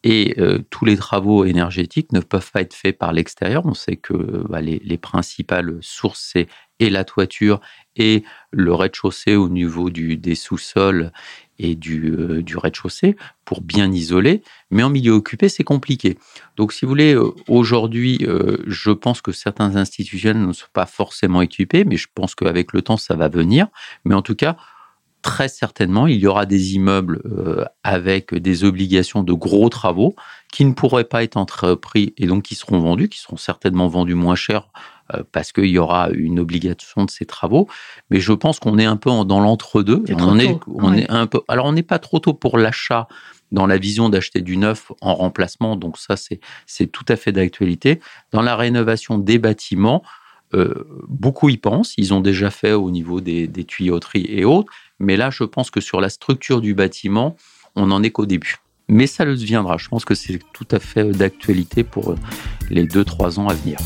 Et 0.04 0.34
euh, 0.38 0.60
tous 0.70 0.84
les 0.84 0.96
travaux 0.96 1.44
énergétiques 1.44 2.12
ne 2.12 2.20
peuvent 2.20 2.50
pas 2.52 2.60
être 2.60 2.74
faits 2.74 2.96
par 2.96 3.12
l'extérieur. 3.12 3.66
On 3.66 3.74
sait 3.74 3.96
que 3.96 4.14
bah, 4.48 4.60
les, 4.60 4.80
les, 4.84 4.98
principales 4.98 5.78
sources, 5.80 6.30
c'est 6.32 6.46
et 6.78 6.90
la 6.90 7.04
toiture 7.04 7.60
et 7.96 8.24
le 8.50 8.74
rez-de-chaussée 8.74 9.36
au 9.36 9.48
niveau 9.48 9.90
du, 9.90 10.16
des 10.16 10.34
sous-sols 10.34 11.12
et 11.58 11.74
du, 11.74 12.12
euh, 12.12 12.42
du 12.42 12.56
rez-de-chaussée 12.56 13.16
pour 13.44 13.60
bien 13.62 13.90
isoler. 13.90 14.42
Mais 14.70 14.82
en 14.82 14.90
milieu 14.90 15.12
occupé, 15.12 15.48
c'est 15.48 15.64
compliqué. 15.64 16.18
Donc, 16.56 16.72
si 16.72 16.84
vous 16.84 16.90
voulez, 16.90 17.14
euh, 17.14 17.32
aujourd'hui, 17.48 18.18
euh, 18.22 18.58
je 18.66 18.90
pense 18.90 19.22
que 19.22 19.32
certains 19.32 19.76
institutionnels 19.76 20.46
ne 20.46 20.52
sont 20.52 20.66
pas 20.72 20.86
forcément 20.86 21.42
équipés, 21.42 21.84
mais 21.84 21.96
je 21.96 22.08
pense 22.14 22.34
qu'avec 22.34 22.72
le 22.72 22.82
temps, 22.82 22.96
ça 22.96 23.16
va 23.16 23.28
venir. 23.28 23.68
Mais 24.04 24.14
en 24.14 24.22
tout 24.22 24.34
cas, 24.34 24.56
très 25.22 25.48
certainement, 25.48 26.06
il 26.06 26.18
y 26.18 26.26
aura 26.26 26.46
des 26.46 26.74
immeubles 26.74 27.20
avec 27.82 28.32
des 28.32 28.62
obligations 28.62 29.24
de 29.24 29.32
gros 29.32 29.68
travaux 29.68 30.14
qui 30.52 30.64
ne 30.64 30.72
pourraient 30.72 31.04
pas 31.04 31.24
être 31.24 31.36
entrepris 31.36 32.14
et 32.16 32.26
donc 32.26 32.44
qui 32.44 32.54
seront 32.54 32.78
vendus, 32.78 33.08
qui 33.08 33.18
seront 33.18 33.36
certainement 33.36 33.88
vendus 33.88 34.14
moins 34.14 34.36
cher 34.36 34.68
parce 35.32 35.52
qu'il 35.52 35.66
y 35.66 35.78
aura 35.78 36.10
une 36.10 36.38
obligation 36.40 37.04
de 37.04 37.10
ces 37.10 37.26
travaux. 37.26 37.68
Mais 38.10 38.20
je 38.20 38.32
pense 38.32 38.58
qu'on 38.58 38.78
est 38.78 38.84
un 38.84 38.96
peu 38.96 39.10
dans 39.24 39.40
l'entre-deux. 39.40 40.02
On, 40.18 40.38
est, 40.38 40.58
on 40.66 40.92
est 40.92 41.10
un 41.10 41.26
peu. 41.26 41.40
Alors, 41.48 41.66
on 41.66 41.72
n'est 41.72 41.82
pas 41.82 41.98
trop 41.98 42.18
tôt 42.18 42.34
pour 42.34 42.58
l'achat 42.58 43.08
dans 43.52 43.66
la 43.66 43.78
vision 43.78 44.08
d'acheter 44.08 44.40
du 44.40 44.56
neuf 44.56 44.92
en 45.00 45.14
remplacement. 45.14 45.76
Donc 45.76 45.98
ça, 45.98 46.16
c'est 46.16 46.86
tout 46.86 47.04
à 47.08 47.16
fait 47.16 47.32
d'actualité. 47.32 48.00
Dans 48.32 48.42
la 48.42 48.56
rénovation 48.56 49.18
des 49.18 49.38
bâtiments, 49.38 50.02
euh, 50.54 50.86
beaucoup 51.08 51.48
y 51.48 51.56
pensent. 51.56 51.94
Ils 51.96 52.14
ont 52.14 52.20
déjà 52.20 52.50
fait 52.50 52.72
au 52.72 52.90
niveau 52.90 53.20
des, 53.20 53.48
des, 53.48 53.64
tuyauteries 53.64 54.26
et 54.28 54.44
autres. 54.44 54.72
Mais 54.98 55.16
là, 55.16 55.30
je 55.30 55.44
pense 55.44 55.70
que 55.70 55.80
sur 55.80 56.00
la 56.00 56.08
structure 56.08 56.60
du 56.60 56.74
bâtiment, 56.74 57.36
on 57.74 57.86
n'en 57.86 58.02
est 58.02 58.10
qu'au 58.10 58.26
début. 58.26 58.56
Mais 58.88 59.06
ça 59.06 59.24
le 59.24 59.36
deviendra. 59.36 59.76
Je 59.78 59.88
pense 59.88 60.04
que 60.04 60.14
c'est 60.14 60.40
tout 60.52 60.68
à 60.70 60.78
fait 60.78 61.04
d'actualité 61.10 61.82
pour 61.82 62.14
les 62.70 62.86
deux, 62.86 63.04
trois 63.04 63.40
ans 63.40 63.48
à 63.48 63.54
venir. 63.54 63.78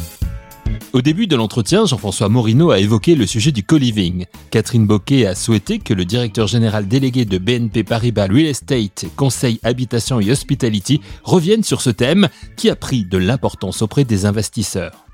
Au 0.92 1.02
début 1.02 1.26
de 1.26 1.36
l'entretien, 1.36 1.86
Jean-François 1.86 2.28
Morino 2.28 2.70
a 2.70 2.80
évoqué 2.80 3.14
le 3.14 3.26
sujet 3.26 3.52
du 3.52 3.62
co-living. 3.62 4.26
Catherine 4.50 4.86
Boquet 4.86 5.26
a 5.26 5.34
souhaité 5.34 5.78
que 5.78 5.94
le 5.94 6.04
directeur 6.04 6.46
général 6.46 6.88
délégué 6.88 7.24
de 7.24 7.38
BNP 7.38 7.84
Paribas 7.84 8.26
Real 8.26 8.46
Estate, 8.46 9.06
Conseil 9.16 9.60
Habitation 9.62 10.20
et 10.20 10.30
Hospitality 10.30 11.00
revienne 11.22 11.62
sur 11.62 11.80
ce 11.80 11.90
thème 11.90 12.28
qui 12.56 12.70
a 12.70 12.76
pris 12.76 13.04
de 13.04 13.18
l'importance 13.18 13.82
auprès 13.82 14.04
des 14.04 14.26
investisseurs. 14.26 15.04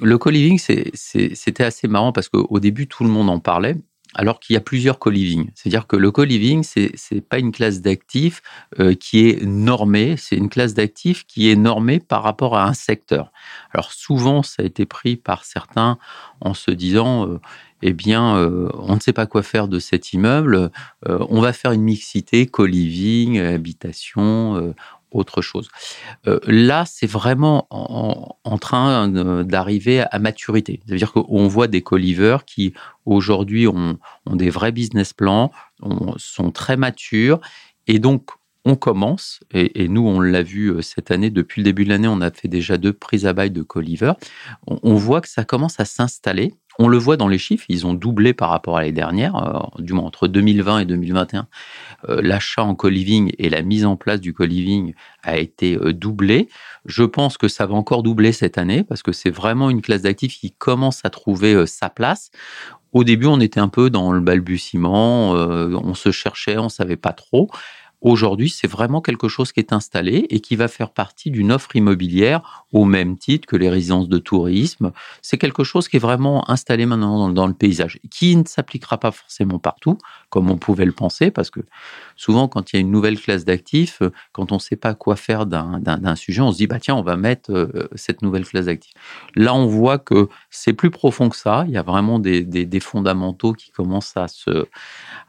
Le 0.00 0.18
co-living, 0.18 0.58
c'était 0.58 1.64
assez 1.64 1.88
marrant 1.88 2.12
parce 2.12 2.28
qu'au 2.28 2.60
début, 2.60 2.86
tout 2.86 3.04
le 3.04 3.10
monde 3.10 3.30
en 3.30 3.40
parlait 3.40 3.76
alors 4.14 4.40
qu'il 4.40 4.54
y 4.54 4.56
a 4.56 4.60
plusieurs 4.60 4.98
co-living. 4.98 5.50
C'est-à-dire 5.54 5.86
que 5.86 5.96
le 5.96 6.10
co-living, 6.10 6.62
ce 6.62 7.14
n'est 7.14 7.20
pas 7.20 7.38
une 7.38 7.52
classe 7.52 7.80
d'actifs 7.80 8.42
euh, 8.78 8.94
qui 8.94 9.28
est 9.28 9.44
normée, 9.44 10.16
c'est 10.16 10.36
une 10.36 10.48
classe 10.48 10.74
d'actifs 10.74 11.24
qui 11.26 11.50
est 11.50 11.56
normée 11.56 11.98
par 11.98 12.22
rapport 12.22 12.56
à 12.56 12.66
un 12.66 12.74
secteur. 12.74 13.32
Alors 13.72 13.92
souvent, 13.92 14.42
ça 14.42 14.62
a 14.62 14.66
été 14.66 14.86
pris 14.86 15.16
par 15.16 15.44
certains 15.44 15.98
en 16.40 16.54
se 16.54 16.70
disant, 16.70 17.26
euh, 17.26 17.40
eh 17.82 17.92
bien, 17.92 18.36
euh, 18.36 18.68
on 18.74 18.94
ne 18.94 19.00
sait 19.00 19.12
pas 19.12 19.26
quoi 19.26 19.42
faire 19.42 19.66
de 19.66 19.78
cet 19.78 20.12
immeuble, 20.12 20.70
on 21.06 21.40
va 21.40 21.52
faire 21.52 21.72
une 21.72 21.82
mixité, 21.82 22.46
co-living, 22.46 23.40
habitation, 23.40 24.72
autre 25.14 25.42
chose. 25.42 25.68
Euh, 26.26 26.38
là, 26.46 26.84
c'est 26.86 27.06
vraiment 27.06 27.66
en, 27.70 28.58
train 28.58 29.08
d'arriver 29.08 30.04
à 30.10 30.18
maturité. 30.18 30.80
C'est-à-dire 30.86 31.12
qu'on 31.12 31.48
voit 31.48 31.66
des 31.66 31.82
colivers 31.82 32.44
qui, 32.44 32.74
aujourd'hui, 33.06 33.66
ont, 33.66 33.98
des 34.30 34.50
vrais 34.50 34.72
business 34.72 35.12
plans, 35.12 35.50
sont 36.16 36.50
très 36.52 36.76
matures, 36.76 37.40
et 37.86 37.98
donc 37.98 38.30
on 38.64 38.76
commence, 38.76 39.40
et, 39.52 39.88
nous 39.88 40.06
on 40.06 40.20
l'a 40.20 40.44
vu 40.44 40.68
euh, 40.68 40.82
cette 40.82 41.10
année, 41.10 41.30
depuis 41.30 41.62
le 41.62 41.64
début 41.64 41.84
de 41.84 41.88
l'année, 41.88 42.06
on 42.06 42.20
a 42.20 42.30
fait 42.30 42.46
déjà 42.46 42.76
deux 42.76 42.92
prises 42.92 43.26
à 43.26 43.32
bail 43.32 43.50
de 43.50 43.62
Coliver. 43.62 44.12
on 44.68 44.94
voit 44.94 45.20
que 45.20 45.28
ça 45.28 45.44
commence 45.44 45.80
à 45.80 45.84
s'installer 45.84 46.54
on 46.78 46.88
le 46.88 46.96
voit 46.96 47.16
dans 47.16 47.28
les 47.28 47.38
chiffres, 47.38 47.64
ils 47.68 47.86
ont 47.86 47.94
doublé 47.94 48.32
par 48.32 48.50
rapport 48.50 48.76
à 48.76 48.80
l'année 48.80 48.92
dernière, 48.92 49.36
euh, 49.36 49.82
du 49.82 49.92
moins 49.92 50.04
entre 50.04 50.28
2020 50.28 50.80
et 50.80 50.84
2021. 50.84 51.46
Euh, 52.08 52.20
l'achat 52.22 52.64
en 52.64 52.74
co-living 52.74 53.32
et 53.38 53.48
la 53.48 53.62
mise 53.62 53.84
en 53.84 53.96
place 53.96 54.20
du 54.20 54.32
co-living 54.32 54.94
a 55.22 55.38
été 55.38 55.76
euh, 55.76 55.92
doublé. 55.92 56.48
Je 56.86 57.04
pense 57.04 57.36
que 57.36 57.48
ça 57.48 57.66
va 57.66 57.74
encore 57.74 58.02
doubler 58.02 58.32
cette 58.32 58.58
année 58.58 58.84
parce 58.84 59.02
que 59.02 59.12
c'est 59.12 59.30
vraiment 59.30 59.70
une 59.70 59.82
classe 59.82 60.02
d'actifs 60.02 60.38
qui 60.38 60.52
commence 60.52 61.00
à 61.04 61.10
trouver 61.10 61.66
sa 61.66 61.90
place. 61.90 62.30
Au 62.92 63.04
début, 63.04 63.26
on 63.26 63.40
était 63.40 63.60
un 63.60 63.68
peu 63.68 63.88
dans 63.88 64.12
le 64.12 64.20
balbutiement, 64.20 65.30
on 65.30 65.94
se 65.94 66.10
cherchait, 66.10 66.58
on 66.58 66.68
savait 66.68 66.96
pas 66.96 67.12
trop. 67.12 67.48
Aujourd'hui, 68.02 68.50
c'est 68.50 68.66
vraiment 68.66 69.00
quelque 69.00 69.28
chose 69.28 69.52
qui 69.52 69.60
est 69.60 69.72
installé 69.72 70.26
et 70.28 70.40
qui 70.40 70.56
va 70.56 70.66
faire 70.66 70.90
partie 70.90 71.30
d'une 71.30 71.52
offre 71.52 71.76
immobilière 71.76 72.66
au 72.72 72.84
même 72.84 73.16
titre 73.16 73.46
que 73.46 73.54
les 73.54 73.70
résidences 73.70 74.08
de 74.08 74.18
tourisme. 74.18 74.90
C'est 75.22 75.38
quelque 75.38 75.62
chose 75.62 75.86
qui 75.86 75.96
est 75.96 76.00
vraiment 76.00 76.50
installé 76.50 76.84
maintenant 76.84 77.30
dans, 77.30 77.46
le 77.46 77.54
paysage, 77.54 78.00
qui 78.10 78.34
ne 78.34 78.42
s'appliquera 78.44 78.98
pas 78.98 79.12
forcément 79.12 79.60
partout, 79.60 79.98
comme 80.30 80.50
on 80.50 80.56
pouvait 80.56 80.84
le 80.84 80.90
penser, 80.90 81.30
parce 81.30 81.50
que 81.50 81.60
souvent, 82.22 82.46
quand 82.46 82.72
il 82.72 82.76
y 82.76 82.78
a 82.78 82.80
une 82.80 82.90
nouvelle 82.90 83.18
classe 83.18 83.44
d'actifs, 83.44 84.00
quand 84.30 84.52
on 84.52 84.56
ne 84.56 84.60
sait 84.60 84.76
pas 84.76 84.94
quoi 84.94 85.16
faire 85.16 85.44
d'un 85.44 86.16
sujet, 86.16 86.40
on 86.40 86.52
se 86.52 86.58
dit, 86.58 86.68
bah 86.68 86.78
tiens, 86.78 86.94
on 86.94 87.02
va 87.02 87.16
mettre 87.16 87.52
euh, 87.52 87.88
cette 87.96 88.22
nouvelle 88.22 88.46
classe 88.46 88.66
d'actifs. 88.66 88.94
Là, 89.34 89.54
on 89.54 89.66
voit 89.66 89.98
que 89.98 90.28
c'est 90.48 90.72
plus 90.72 90.90
profond 90.90 91.28
que 91.28 91.36
ça. 91.36 91.64
Il 91.66 91.72
y 91.72 91.76
a 91.76 91.82
vraiment 91.82 92.20
des, 92.20 92.80
fondamentaux 92.80 93.52
qui 93.52 93.70
commencent 93.70 94.16
à 94.16 94.28
se 94.28 94.66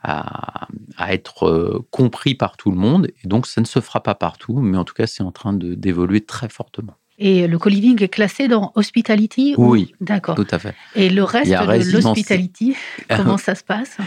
à, 0.03 0.67
être 1.09 1.47
euh, 1.47 1.85
compris 1.89 2.35
par 2.35 2.57
tout 2.57 2.69
le 2.69 2.77
monde. 2.77 3.07
Et 3.23 3.27
donc, 3.27 3.47
ça 3.47 3.59
ne 3.59 3.65
se 3.65 3.79
fera 3.79 4.03
pas 4.03 4.15
partout, 4.15 4.59
mais 4.59 4.77
en 4.77 4.83
tout 4.83 4.93
cas, 4.93 5.07
c'est 5.07 5.23
en 5.23 5.31
train 5.31 5.53
d'évoluer 5.53 6.21
très 6.21 6.49
fortement. 6.49 6.93
Et 7.19 7.47
le 7.47 7.59
co-living 7.59 8.01
est 8.01 8.09
classé 8.09 8.47
dans 8.47 8.71
Hospitality 8.75 9.55
Oui, 9.57 9.93
d'accord. 10.01 10.35
Tout 10.35 10.47
à 10.49 10.59
fait. 10.59 10.73
Et 10.95 11.09
le 11.09 11.23
reste 11.23 11.51
de 11.51 11.91
l'Hospitality, 11.91 12.75
comment 13.15 13.37
ça 13.37 13.55
se 13.55 13.63
passe? 13.63 13.97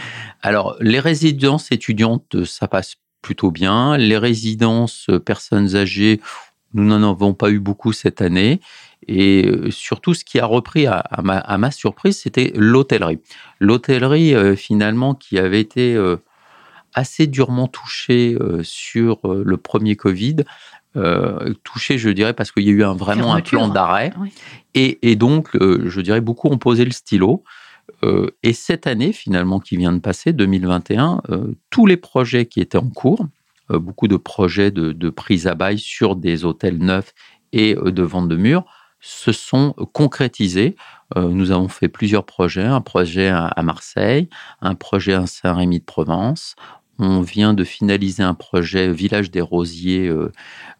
Alors, 0.41 0.75
les 0.81 0.99
résidences 0.99 1.71
étudiantes, 1.71 2.45
ça 2.45 2.67
passe 2.67 2.95
plutôt 3.21 3.51
bien. 3.51 3.97
Les 3.97 4.17
résidences 4.17 5.07
personnes 5.25 5.75
âgées, 5.75 6.19
nous 6.73 6.83
n'en 6.83 7.11
avons 7.11 7.33
pas 7.33 7.49
eu 7.49 7.59
beaucoup 7.59 7.93
cette 7.93 8.21
année. 8.21 8.59
Et 9.07 9.45
euh, 9.45 9.71
surtout, 9.71 10.13
ce 10.13 10.25
qui 10.25 10.39
a 10.39 10.45
repris 10.45 10.87
à, 10.87 11.03
ma, 11.23 11.71
surprise, 11.71 12.19
c'était 12.19 12.51
l'hôtellerie. 12.55 13.19
L'hôtellerie, 13.59 14.33
euh, 14.33 14.55
finalement, 14.55 15.13
qui 15.13 15.37
avait 15.39 15.61
été 15.61 15.95
euh, 15.95 16.17
assez 16.93 17.27
durement 17.27 17.67
touchée 17.67 18.35
sur 18.63 19.19
le 19.27 19.57
premier 19.57 19.95
Covid, 19.95 20.37
touchée, 21.63 21.97
je 21.97 22.09
dirais, 22.09 22.33
parce 22.33 22.51
qu'il 22.51 22.63
y 22.63 22.69
a 22.69 22.71
eu 22.71 22.83
un, 22.83 22.93
vraiment 22.93 23.33
un 23.33 23.41
plan 23.41 23.67
d'arrêt. 23.67 24.11
Et, 24.73 25.11
et, 25.11 25.15
donc, 25.15 25.49
je 25.53 26.01
dirais, 26.01 26.21
beaucoup 26.21 26.49
ont 26.49 26.57
posé 26.57 26.85
le 26.85 26.91
stylo. 26.91 27.43
et 28.43 28.53
cette 28.53 28.87
année, 28.87 29.13
finalement, 29.13 29.59
qui 29.59 29.77
vient 29.77 29.93
de 29.93 29.99
passer, 29.99 30.33
2021, 30.33 31.21
tous 31.69 31.85
les 31.85 31.97
projets 31.97 32.45
qui 32.45 32.59
étaient 32.59 32.77
en 32.77 32.89
cours, 32.89 33.25
beaucoup 33.69 34.07
de 34.07 34.17
projets 34.17 34.71
de, 34.71 34.91
de, 34.91 35.09
prise 35.09 35.47
à 35.47 35.55
bail 35.55 35.77
sur 35.79 36.15
des 36.15 36.45
hôtels 36.45 36.77
neufs 36.77 37.13
et 37.53 37.75
de 37.75 38.03
vente 38.03 38.29
de 38.29 38.35
murs, 38.35 38.65
se 38.99 39.31
sont 39.31 39.73
concrétisés. 39.93 40.75
Euh, 41.15 41.29
nous 41.29 41.51
avons 41.51 41.67
fait 41.67 41.87
plusieurs 41.87 42.25
projets, 42.25 42.65
un 42.65 42.81
projet 42.81 43.29
à 43.29 43.61
Marseille, 43.63 44.29
un 44.61 44.75
projet 44.75 45.13
à 45.13 45.25
Saint-Rémy-de-Provence. 45.27 46.55
On 46.99 47.21
vient 47.21 47.53
de 47.53 47.63
finaliser 47.63 48.23
un 48.23 48.33
projet 48.33 48.91
Village 48.91 49.31
des 49.31 49.41
Rosiers, 49.41 50.07
euh, 50.07 50.31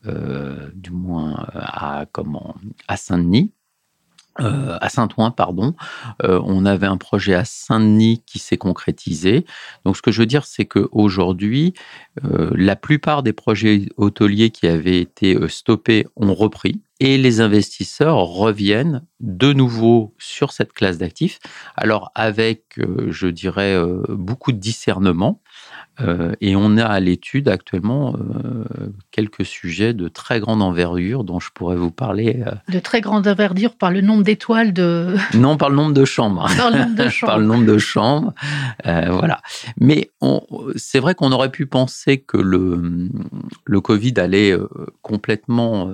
euh, 0.06 0.70
du 0.74 0.92
moins 0.92 1.46
à, 1.54 2.06
comment, 2.12 2.56
à 2.88 2.98
Saint-Denis. 2.98 3.52
à 4.40 4.90
Saint-Ouen, 4.90 5.32
pardon. 5.32 5.74
on 6.24 6.66
avait 6.66 6.86
un 6.86 6.98
projet 6.98 7.34
à 7.34 7.44
Saint-Denis 7.44 8.22
qui 8.26 8.38
s'est 8.38 8.58
concrétisé. 8.58 9.46
Donc, 9.84 9.98
ce 9.98 10.04
que 10.04 10.12
je 10.12 10.20
veux 10.22 10.28
dire, 10.28 10.46
c'est 10.46 10.66
qu'aujourd'hui, 10.66 11.74
la 12.22 12.76
plupart 12.76 13.24
des 13.24 13.34
projets 13.34 13.90
hôteliers 13.98 14.52
qui 14.52 14.68
avaient 14.68 15.02
été 15.02 15.36
stoppés 15.50 16.06
ont 16.16 16.36
repris 16.36 16.82
et 17.00 17.18
les 17.18 17.42
investisseurs 17.42 18.18
reviennent 18.18 19.04
de 19.20 19.54
nouveau 19.54 20.16
sur 20.18 20.52
cette 20.52 20.74
classe 20.74 20.98
d'actifs, 20.98 21.40
alors 21.76 22.12
avec, 22.16 22.64
euh, 22.80 23.08
je 23.10 23.28
dirais, 23.28 23.76
euh, 23.76 24.02
beaucoup 24.10 24.52
de 24.52 24.58
discernement. 24.58 25.42
Euh, 26.00 26.34
et 26.42 26.56
on 26.56 26.78
a 26.78 26.86
à 26.86 27.00
l'étude 27.00 27.48
actuellement 27.48 28.16
quelques 29.10 29.46
sujets 29.46 29.96
de 29.96 30.08
très 30.08 30.40
grande 30.40 30.62
envergure 30.62 31.24
dont 31.24 31.40
je 31.40 31.50
pourrais 31.52 31.76
vous 31.76 31.90
parler. 31.90 32.44
De 32.70 32.78
très 32.78 33.02
grande 33.02 33.28
envergure 33.28 33.76
par 33.76 33.90
le 33.90 34.02
nombre 34.02 34.24
d'étoiles 34.24 34.74
de... 34.74 35.16
Non, 35.34 35.58
par 35.58 35.70
le 35.70 35.76
nombre 35.76 35.94
de 35.94 36.06
chambres. 36.06 36.48
Par 36.56 36.70
le 36.70 36.78
nombre 36.78 36.96
de 36.96 37.10
chambres. 37.10 37.28
par 37.32 37.40
le 37.40 37.46
nombre 37.46 37.66
de 37.66 37.78
chambres. 37.80 38.34
voilà. 38.84 39.42
Mais 39.80 40.12
c'est 40.76 41.00
vrai 41.00 41.16
qu'on 41.16 41.32
aurait 41.32 41.52
pu 41.52 41.66
penser 41.66 42.20
que 42.20 42.38
le, 42.38 43.10
le 43.66 43.82
Covid 43.82 44.14
allait 44.18 44.56
complètement 45.02 45.92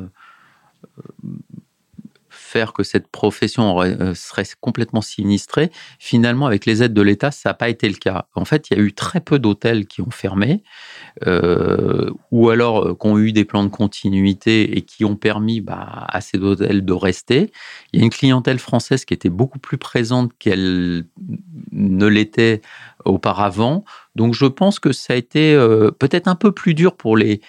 faire 2.53 2.71
que 2.73 2.84
cette 2.84 3.08
profession 3.08 3.82
euh, 3.82 4.13
serait 4.13 4.45
complètement 4.62 5.01
sinistrée, 5.01 5.71
finalement, 5.97 6.45
avec 6.45 6.67
les 6.67 6.84
aides 6.84 6.93
de 6.93 7.01
l'État, 7.01 7.32
ça 7.32 7.49
n'a 7.49 7.53
pas 7.56 7.69
été 7.69 7.89
le 7.89 7.95
cas. 7.95 8.27
En 8.36 8.45
fait, 8.45 8.69
il 8.69 8.77
y 8.77 8.79
a 8.79 8.84
eu 8.84 8.93
très 8.93 9.21
peu 9.21 9.39
d'hôtels 9.39 9.88
qui 9.88 10.01
ont 10.01 10.12
fermé, 10.12 10.63
euh, 11.25 12.12
ou 12.32 12.49
alors 12.49 12.86
euh, 12.86 12.93
qui 12.93 13.08
ont 13.08 13.17
eu 13.17 13.32
des 13.32 13.43
plans 13.43 13.63
de 13.63 13.69
continuité 13.69 14.77
et 14.77 14.82
qui 14.82 15.03
ont 15.03 15.15
permis 15.15 15.62
bah, 15.62 16.06
à 16.08 16.21
ces 16.21 16.38
hôtels 16.38 16.86
de 16.86 16.93
rester. 16.93 17.51
Il 17.91 17.99
y 17.99 18.03
a 18.03 18.06
une 18.06 18.12
clientèle 18.12 18.60
française 18.60 19.03
qui 19.06 19.15
était 19.15 19.29
beaucoup 19.29 19.60
plus 19.60 19.79
présente 19.79 20.32
qu'elle 20.38 21.06
ne 21.71 22.06
l'était 22.06 22.62
auparavant. 23.03 23.84
Donc 24.15 24.36
je 24.36 24.45
pense 24.45 24.80
que 24.80 24.91
ça 24.91 25.13
a 25.13 25.15
été 25.15 25.54
euh, 25.56 25.91
peut-être 25.91 26.28
un 26.28 26.36
peu 26.36 26.52
plus 26.52 26.73
dur 26.73 26.95
pour 26.95 27.17
les, 27.17 27.41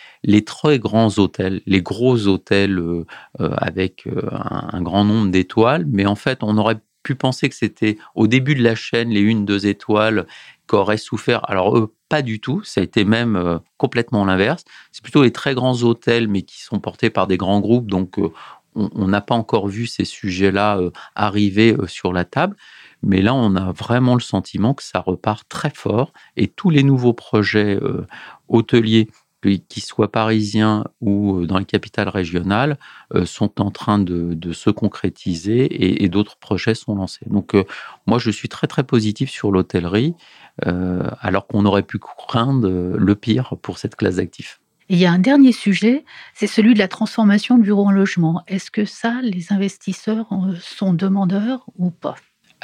très 0.46 0.78
grands 0.78 1.18
hôtels, 1.18 1.60
les 1.66 1.82
gros 1.82 2.26
hôtels 2.26 2.78
euh, 2.78 3.06
euh, 3.40 3.54
avec 3.58 4.08
un, 4.30 4.80
grand 4.82 5.04
nombre 5.04 5.30
d'étoiles, 5.30 5.84
mais 5.86 6.06
en 6.06 6.14
fait 6.14 6.42
on 6.42 6.56
aurait 6.56 6.78
pu 7.02 7.14
penser 7.14 7.50
que 7.50 7.54
c'était 7.54 7.98
au 8.14 8.26
début 8.26 8.54
de 8.54 8.62
la 8.62 8.74
chaîne 8.74 9.10
les 9.10 9.20
une, 9.20 9.44
deux 9.44 9.66
étoiles 9.66 10.26
qui 10.66 10.76
auraient 10.76 10.96
souffert. 10.96 11.48
Alors 11.50 11.76
eux, 11.76 11.94
pas 12.08 12.22
du 12.22 12.40
tout, 12.40 12.62
ça 12.64 12.80
a 12.80 12.84
été 12.84 13.04
même 13.04 13.60
complètement 13.76 14.24
l'inverse. 14.24 14.64
C'est 14.90 15.02
plutôt 15.02 15.22
les 15.22 15.32
très 15.32 15.54
grands 15.54 15.82
hôtels, 15.82 16.28
mais 16.28 16.42
qui 16.42 16.62
sont 16.62 16.80
portés 16.80 17.10
par 17.10 17.26
des 17.26 17.36
grands 17.36 17.60
groupes, 17.60 17.90
donc 17.90 18.18
on 18.74 19.06
n'a 19.06 19.20
pas 19.20 19.34
encore 19.34 19.68
vu 19.68 19.86
ces 19.86 20.06
sujets-là 20.06 20.80
arriver 21.14 21.76
sur 21.86 22.14
la 22.14 22.24
table. 22.24 22.56
Mais 23.04 23.20
là, 23.20 23.34
on 23.34 23.54
a 23.54 23.72
vraiment 23.72 24.14
le 24.14 24.20
sentiment 24.20 24.74
que 24.74 24.82
ça 24.82 25.00
repart 25.00 25.46
très 25.48 25.70
fort 25.70 26.12
et 26.36 26.48
tous 26.48 26.70
les 26.70 26.82
nouveaux 26.82 27.12
projets 27.12 27.78
euh, 27.80 28.06
hôteliers, 28.48 29.08
qu'ils 29.68 29.82
soient 29.82 30.10
parisiens 30.10 30.84
ou 31.02 31.40
euh, 31.40 31.46
dans 31.46 31.58
les 31.58 31.66
capitales 31.66 32.08
régionales, 32.08 32.78
euh, 33.14 33.26
sont 33.26 33.60
en 33.60 33.70
train 33.70 33.98
de, 33.98 34.52
se 34.52 34.70
concrétiser 34.70 36.02
et, 36.02 36.08
d'autres 36.08 36.38
projets 36.38 36.74
sont 36.74 36.94
lancés. 36.94 37.26
Donc, 37.26 37.54
moi, 38.06 38.18
je 38.18 38.30
suis 38.30 38.48
très, 38.48 38.66
très 38.66 38.84
positif 38.84 39.30
sur 39.30 39.50
l'hôtellerie, 39.50 40.14
alors 40.62 41.46
qu'on 41.46 41.66
aurait 41.66 41.82
pu 41.82 41.98
craindre 41.98 42.68
le 42.68 43.14
pire 43.16 43.54
pour 43.60 43.78
cette 43.78 43.96
classe 43.96 44.16
d'actifs. 44.16 44.60
il 44.88 44.96
y 44.96 45.06
a 45.06 45.12
un 45.12 45.18
dernier 45.18 45.52
sujet, 45.52 46.04
c'est 46.34 46.46
celui 46.46 46.72
de 46.74 46.78
la 46.78 46.88
transformation 46.88 47.58
de 47.58 47.62
bureau 47.62 47.86
en 47.86 47.90
logement. 47.90 48.42
Est-ce 48.46 48.70
que 48.70 48.84
ça, 48.84 49.20
les 49.22 49.52
investisseurs 49.52 50.28
sont 50.60 50.94
demandeurs 50.94 51.66
ou 51.76 51.90
pas? 51.90 52.14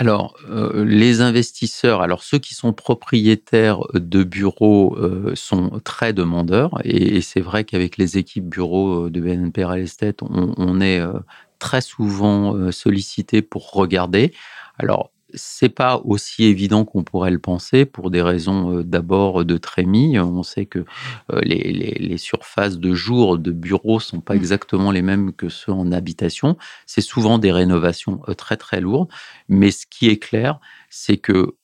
Alors, 0.01 0.35
euh, 0.49 0.83
les 0.83 1.21
investisseurs, 1.21 2.01
alors 2.01 2.23
ceux 2.23 2.39
qui 2.39 2.55
sont 2.55 2.73
propriétaires 2.73 3.81
de 3.93 4.25
bureaux 4.25 4.97
euh, 4.97 5.33
sont 5.35 5.79
très 5.85 6.15
demandeurs, 6.15 6.81
et, 6.85 7.21
c'est 7.21 7.43
vrai 7.43 7.65
qu'avec 7.65 7.99
les 7.99 8.17
équipes 8.17 8.49
bureaux 8.49 9.11
de 9.11 9.21
BNP 9.21 9.63
Real 9.63 9.81
Estate, 9.81 10.23
on, 10.23 10.81
est 10.81 11.01
euh, 11.01 11.13
très 11.59 11.83
souvent 11.83 12.73
sollicité 12.73 13.43
pour 13.43 13.73
regarder. 13.73 14.33
Alors, 14.79 15.11
c'est 15.35 15.69
pas 15.69 16.01
aussi 16.05 16.45
évident 16.45 16.85
qu'on 16.85 17.05
pourrait 17.05 17.31
le 17.31 17.39
penser 17.39 17.85
pour 17.85 18.11
des 18.11 18.23
raisons 18.23 18.79
euh, 18.79 18.85
d'abord 18.85 19.45
de 19.45 19.57
trémie. 19.57 20.19
On 20.19 20.43
sait 20.43 20.67
que 20.67 20.85
euh, 21.33 21.41
les, 21.43 22.17
surfaces 22.19 22.79
de 22.79 22.93
jour 22.95 23.39
de 23.39 23.53
bureaux 23.53 24.01
sont 24.01 24.21
pas 24.21 24.35
mmh. 24.35 24.39
exactement 24.39 24.91
les 24.91 25.03
mêmes 25.03 25.33
que 25.33 25.49
ceux 25.49 25.73
en 25.73 25.93
habitation. 25.93 26.57
C'est 26.87 27.01
souvent 27.01 27.39
des 27.39 27.53
rénovations 27.53 28.21
euh, 28.29 28.35
très 28.35 28.57
très 28.57 28.81
lourdes. 28.81 29.09
Mais 29.49 29.71
ce 29.71 29.87
qui 29.87 30.09
est 30.09 30.19
clair, 30.19 30.61
c'est 30.89 31.17
que 31.17 31.55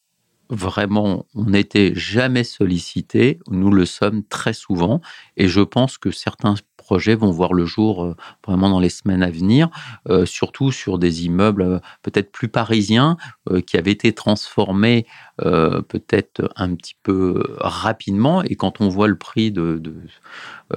vraiment, 0.48 1.26
on 1.34 1.44
n'était 1.44 1.92
jamais 1.94 2.44
sollicité. 2.44 3.40
Nous 3.48 3.70
le 3.70 3.84
sommes 3.84 4.22
très 4.24 4.52
souvent. 4.52 5.00
Et 5.36 5.48
je 5.48 5.60
pense 5.60 5.98
que 5.98 6.10
certains 6.10 6.54
vont 6.88 7.30
voir 7.30 7.52
le 7.52 7.64
jour 7.64 8.04
euh, 8.04 8.16
vraiment 8.46 8.70
dans 8.70 8.80
les 8.80 8.88
semaines 8.88 9.22
à 9.22 9.30
venir, 9.30 9.68
euh, 10.08 10.26
surtout 10.26 10.72
sur 10.72 10.98
des 10.98 11.24
immeubles 11.24 11.62
euh, 11.62 11.78
peut-être 12.02 12.30
plus 12.32 12.48
parisiens 12.48 13.16
qui 13.66 13.76
avaient 13.76 13.92
été 13.92 14.12
transformés 14.12 15.06
peut-être 15.38 16.50
un 16.56 16.74
petit 16.74 16.96
peu 17.02 17.42
rapidement. 17.58 18.42
Et 18.42 18.56
quand 18.56 18.80
on 18.80 18.88
voit 18.88 19.06
le 19.06 19.16
prix 19.16 19.52
de, 19.52 19.78
de, 19.78 19.94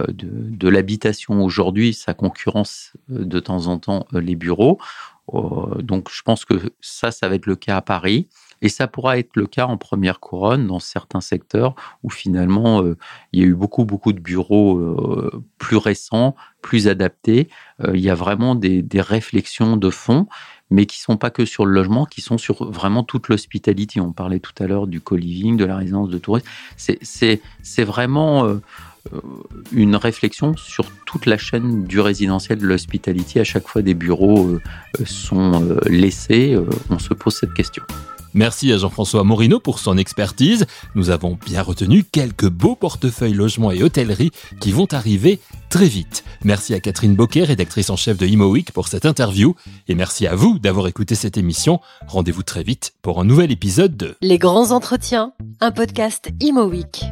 de 0.10 0.70
l'habitation 0.70 1.44
aujourd'hui, 1.44 1.94
ça 1.94 2.14
concurrence 2.14 2.94
de 3.10 3.40
temps 3.40 3.68
en 3.68 3.80
temps 3.80 4.06
les 4.12 4.36
bureaux. 4.36 4.80
donc 5.34 6.10
je 6.12 6.22
pense 6.22 6.46
que 6.46 6.56
ça, 6.82 7.12
ça 7.12 7.30
va 7.30 7.36
être 7.36 7.48
le 7.48 7.56
cas 7.56 7.78
à 7.78 7.82
Paris. 7.82 8.28
Et 8.62 8.70
ça 8.70 8.88
pourra 8.88 9.18
être 9.18 9.36
le 9.36 9.48
cas 9.48 9.66
en 9.66 9.78
première 9.78 10.20
couronne 10.20 10.68
dans 10.68 10.80
certains 10.80 11.22
secteurs 11.22 11.76
où 12.04 12.10
finalement 12.10 12.82
euh, 12.84 12.98
il 13.32 13.40
y 13.40 13.44
a 13.44 13.46
eu 13.46 13.56
beaucoup 13.56 13.86
beaucoup 13.86 14.14
de 14.14 14.20
bureaux 14.20 14.78
euh, 14.78 15.44
plus 15.58 15.78
récents, 15.78 16.36
plus 16.62 16.88
adaptés. 16.88 17.50
Euh, 17.84 17.92
il 17.96 18.02
y 18.02 18.10
a 18.10 18.16
vraiment 18.16 18.56
des, 18.56 18.84
réflexions 19.00 19.78
de 19.78 19.90
fond, 19.90 20.28
mais 20.70 20.86
qui 20.86 21.00
sont 21.00 21.16
pas 21.16 21.30
que 21.30 21.46
sur 21.46 21.66
le 21.66 21.72
logement, 21.72 22.06
qui 22.06 22.22
sont 22.22 22.38
sur 22.38 22.70
vraiment 22.70 23.04
toute 23.04 23.30
l'hospitalité. 23.30 24.02
On 24.02 24.12
parlait 24.12 24.40
tout 24.40 24.52
à 24.62 24.68
l'heure 24.68 24.88
du 24.88 25.00
co-living, 25.00 25.56
de 25.56 25.66
la 25.66 25.78
résidence 25.78 26.10
de 26.10 26.18
tourisme. 26.18 26.48
C'est 26.76 27.84
vraiment 27.84 28.60
une 29.72 29.96
réflexion 29.96 30.56
sur 30.58 30.92
toute 31.06 31.26
la 31.26 31.38
chaîne 31.38 31.86
du 31.86 32.02
résidentiel 32.02 32.60
de 32.60 32.68
l'hospitalité. 32.68 33.40
À 33.40 33.46
chaque 33.46 33.68
fois 33.68 33.82
des 33.82 33.94
bureaux 33.94 34.60
sont 35.06 35.80
laissés, 35.86 36.58
on 36.90 37.00
se 37.00 37.14
pose 37.14 37.36
cette 37.36 37.54
question. 37.54 37.84
Merci 38.34 38.72
à 38.72 38.78
Jean-François 38.78 39.24
Morino 39.24 39.60
pour 39.60 39.80
son 39.80 39.98
expertise. 39.98 40.66
Nous 40.96 41.10
avons 41.10 41.38
bien 41.46 41.62
retenu 41.62 42.04
quelques 42.04 42.50
beaux 42.50 42.76
portefeuilles 42.76 43.34
logements 43.34 43.72
et 43.72 43.84
hôtellerie 43.84 44.32
qui 44.60 44.72
vont 44.72 44.88
arriver 44.92 45.40
très 45.70 45.88
vite. 45.88 46.24
Merci 46.44 46.74
à 46.74 46.80
Catherine 46.80 47.16
Boquet, 47.16 47.44
rédactrice 47.44 47.90
en 47.90 47.96
chef 47.96 48.18
de 48.18 48.26
ImoWeek 48.26 48.72
pour 48.72 48.88
cette 48.88 49.06
interview. 49.06 49.56
Et 49.88 49.96
merci 49.96 50.28
à 50.28 50.36
vous 50.36 50.60
d'avoir 50.60 50.88
écouté 50.88 51.16
cette 51.16 51.38
émission. 51.38 51.80
Rendez-vous 52.08 52.44
très 52.44 52.64
vite 52.64 52.94
pour 53.02 53.20
un 53.20 53.26
nouvel 53.26 53.52
épisode 53.52 53.98
de 53.98 54.16
Les 54.22 54.38
grands 54.38 54.72
entretiens, 54.72 55.34
un 55.60 55.72
podcast 55.72 56.30
ImoWeek. 56.40 57.06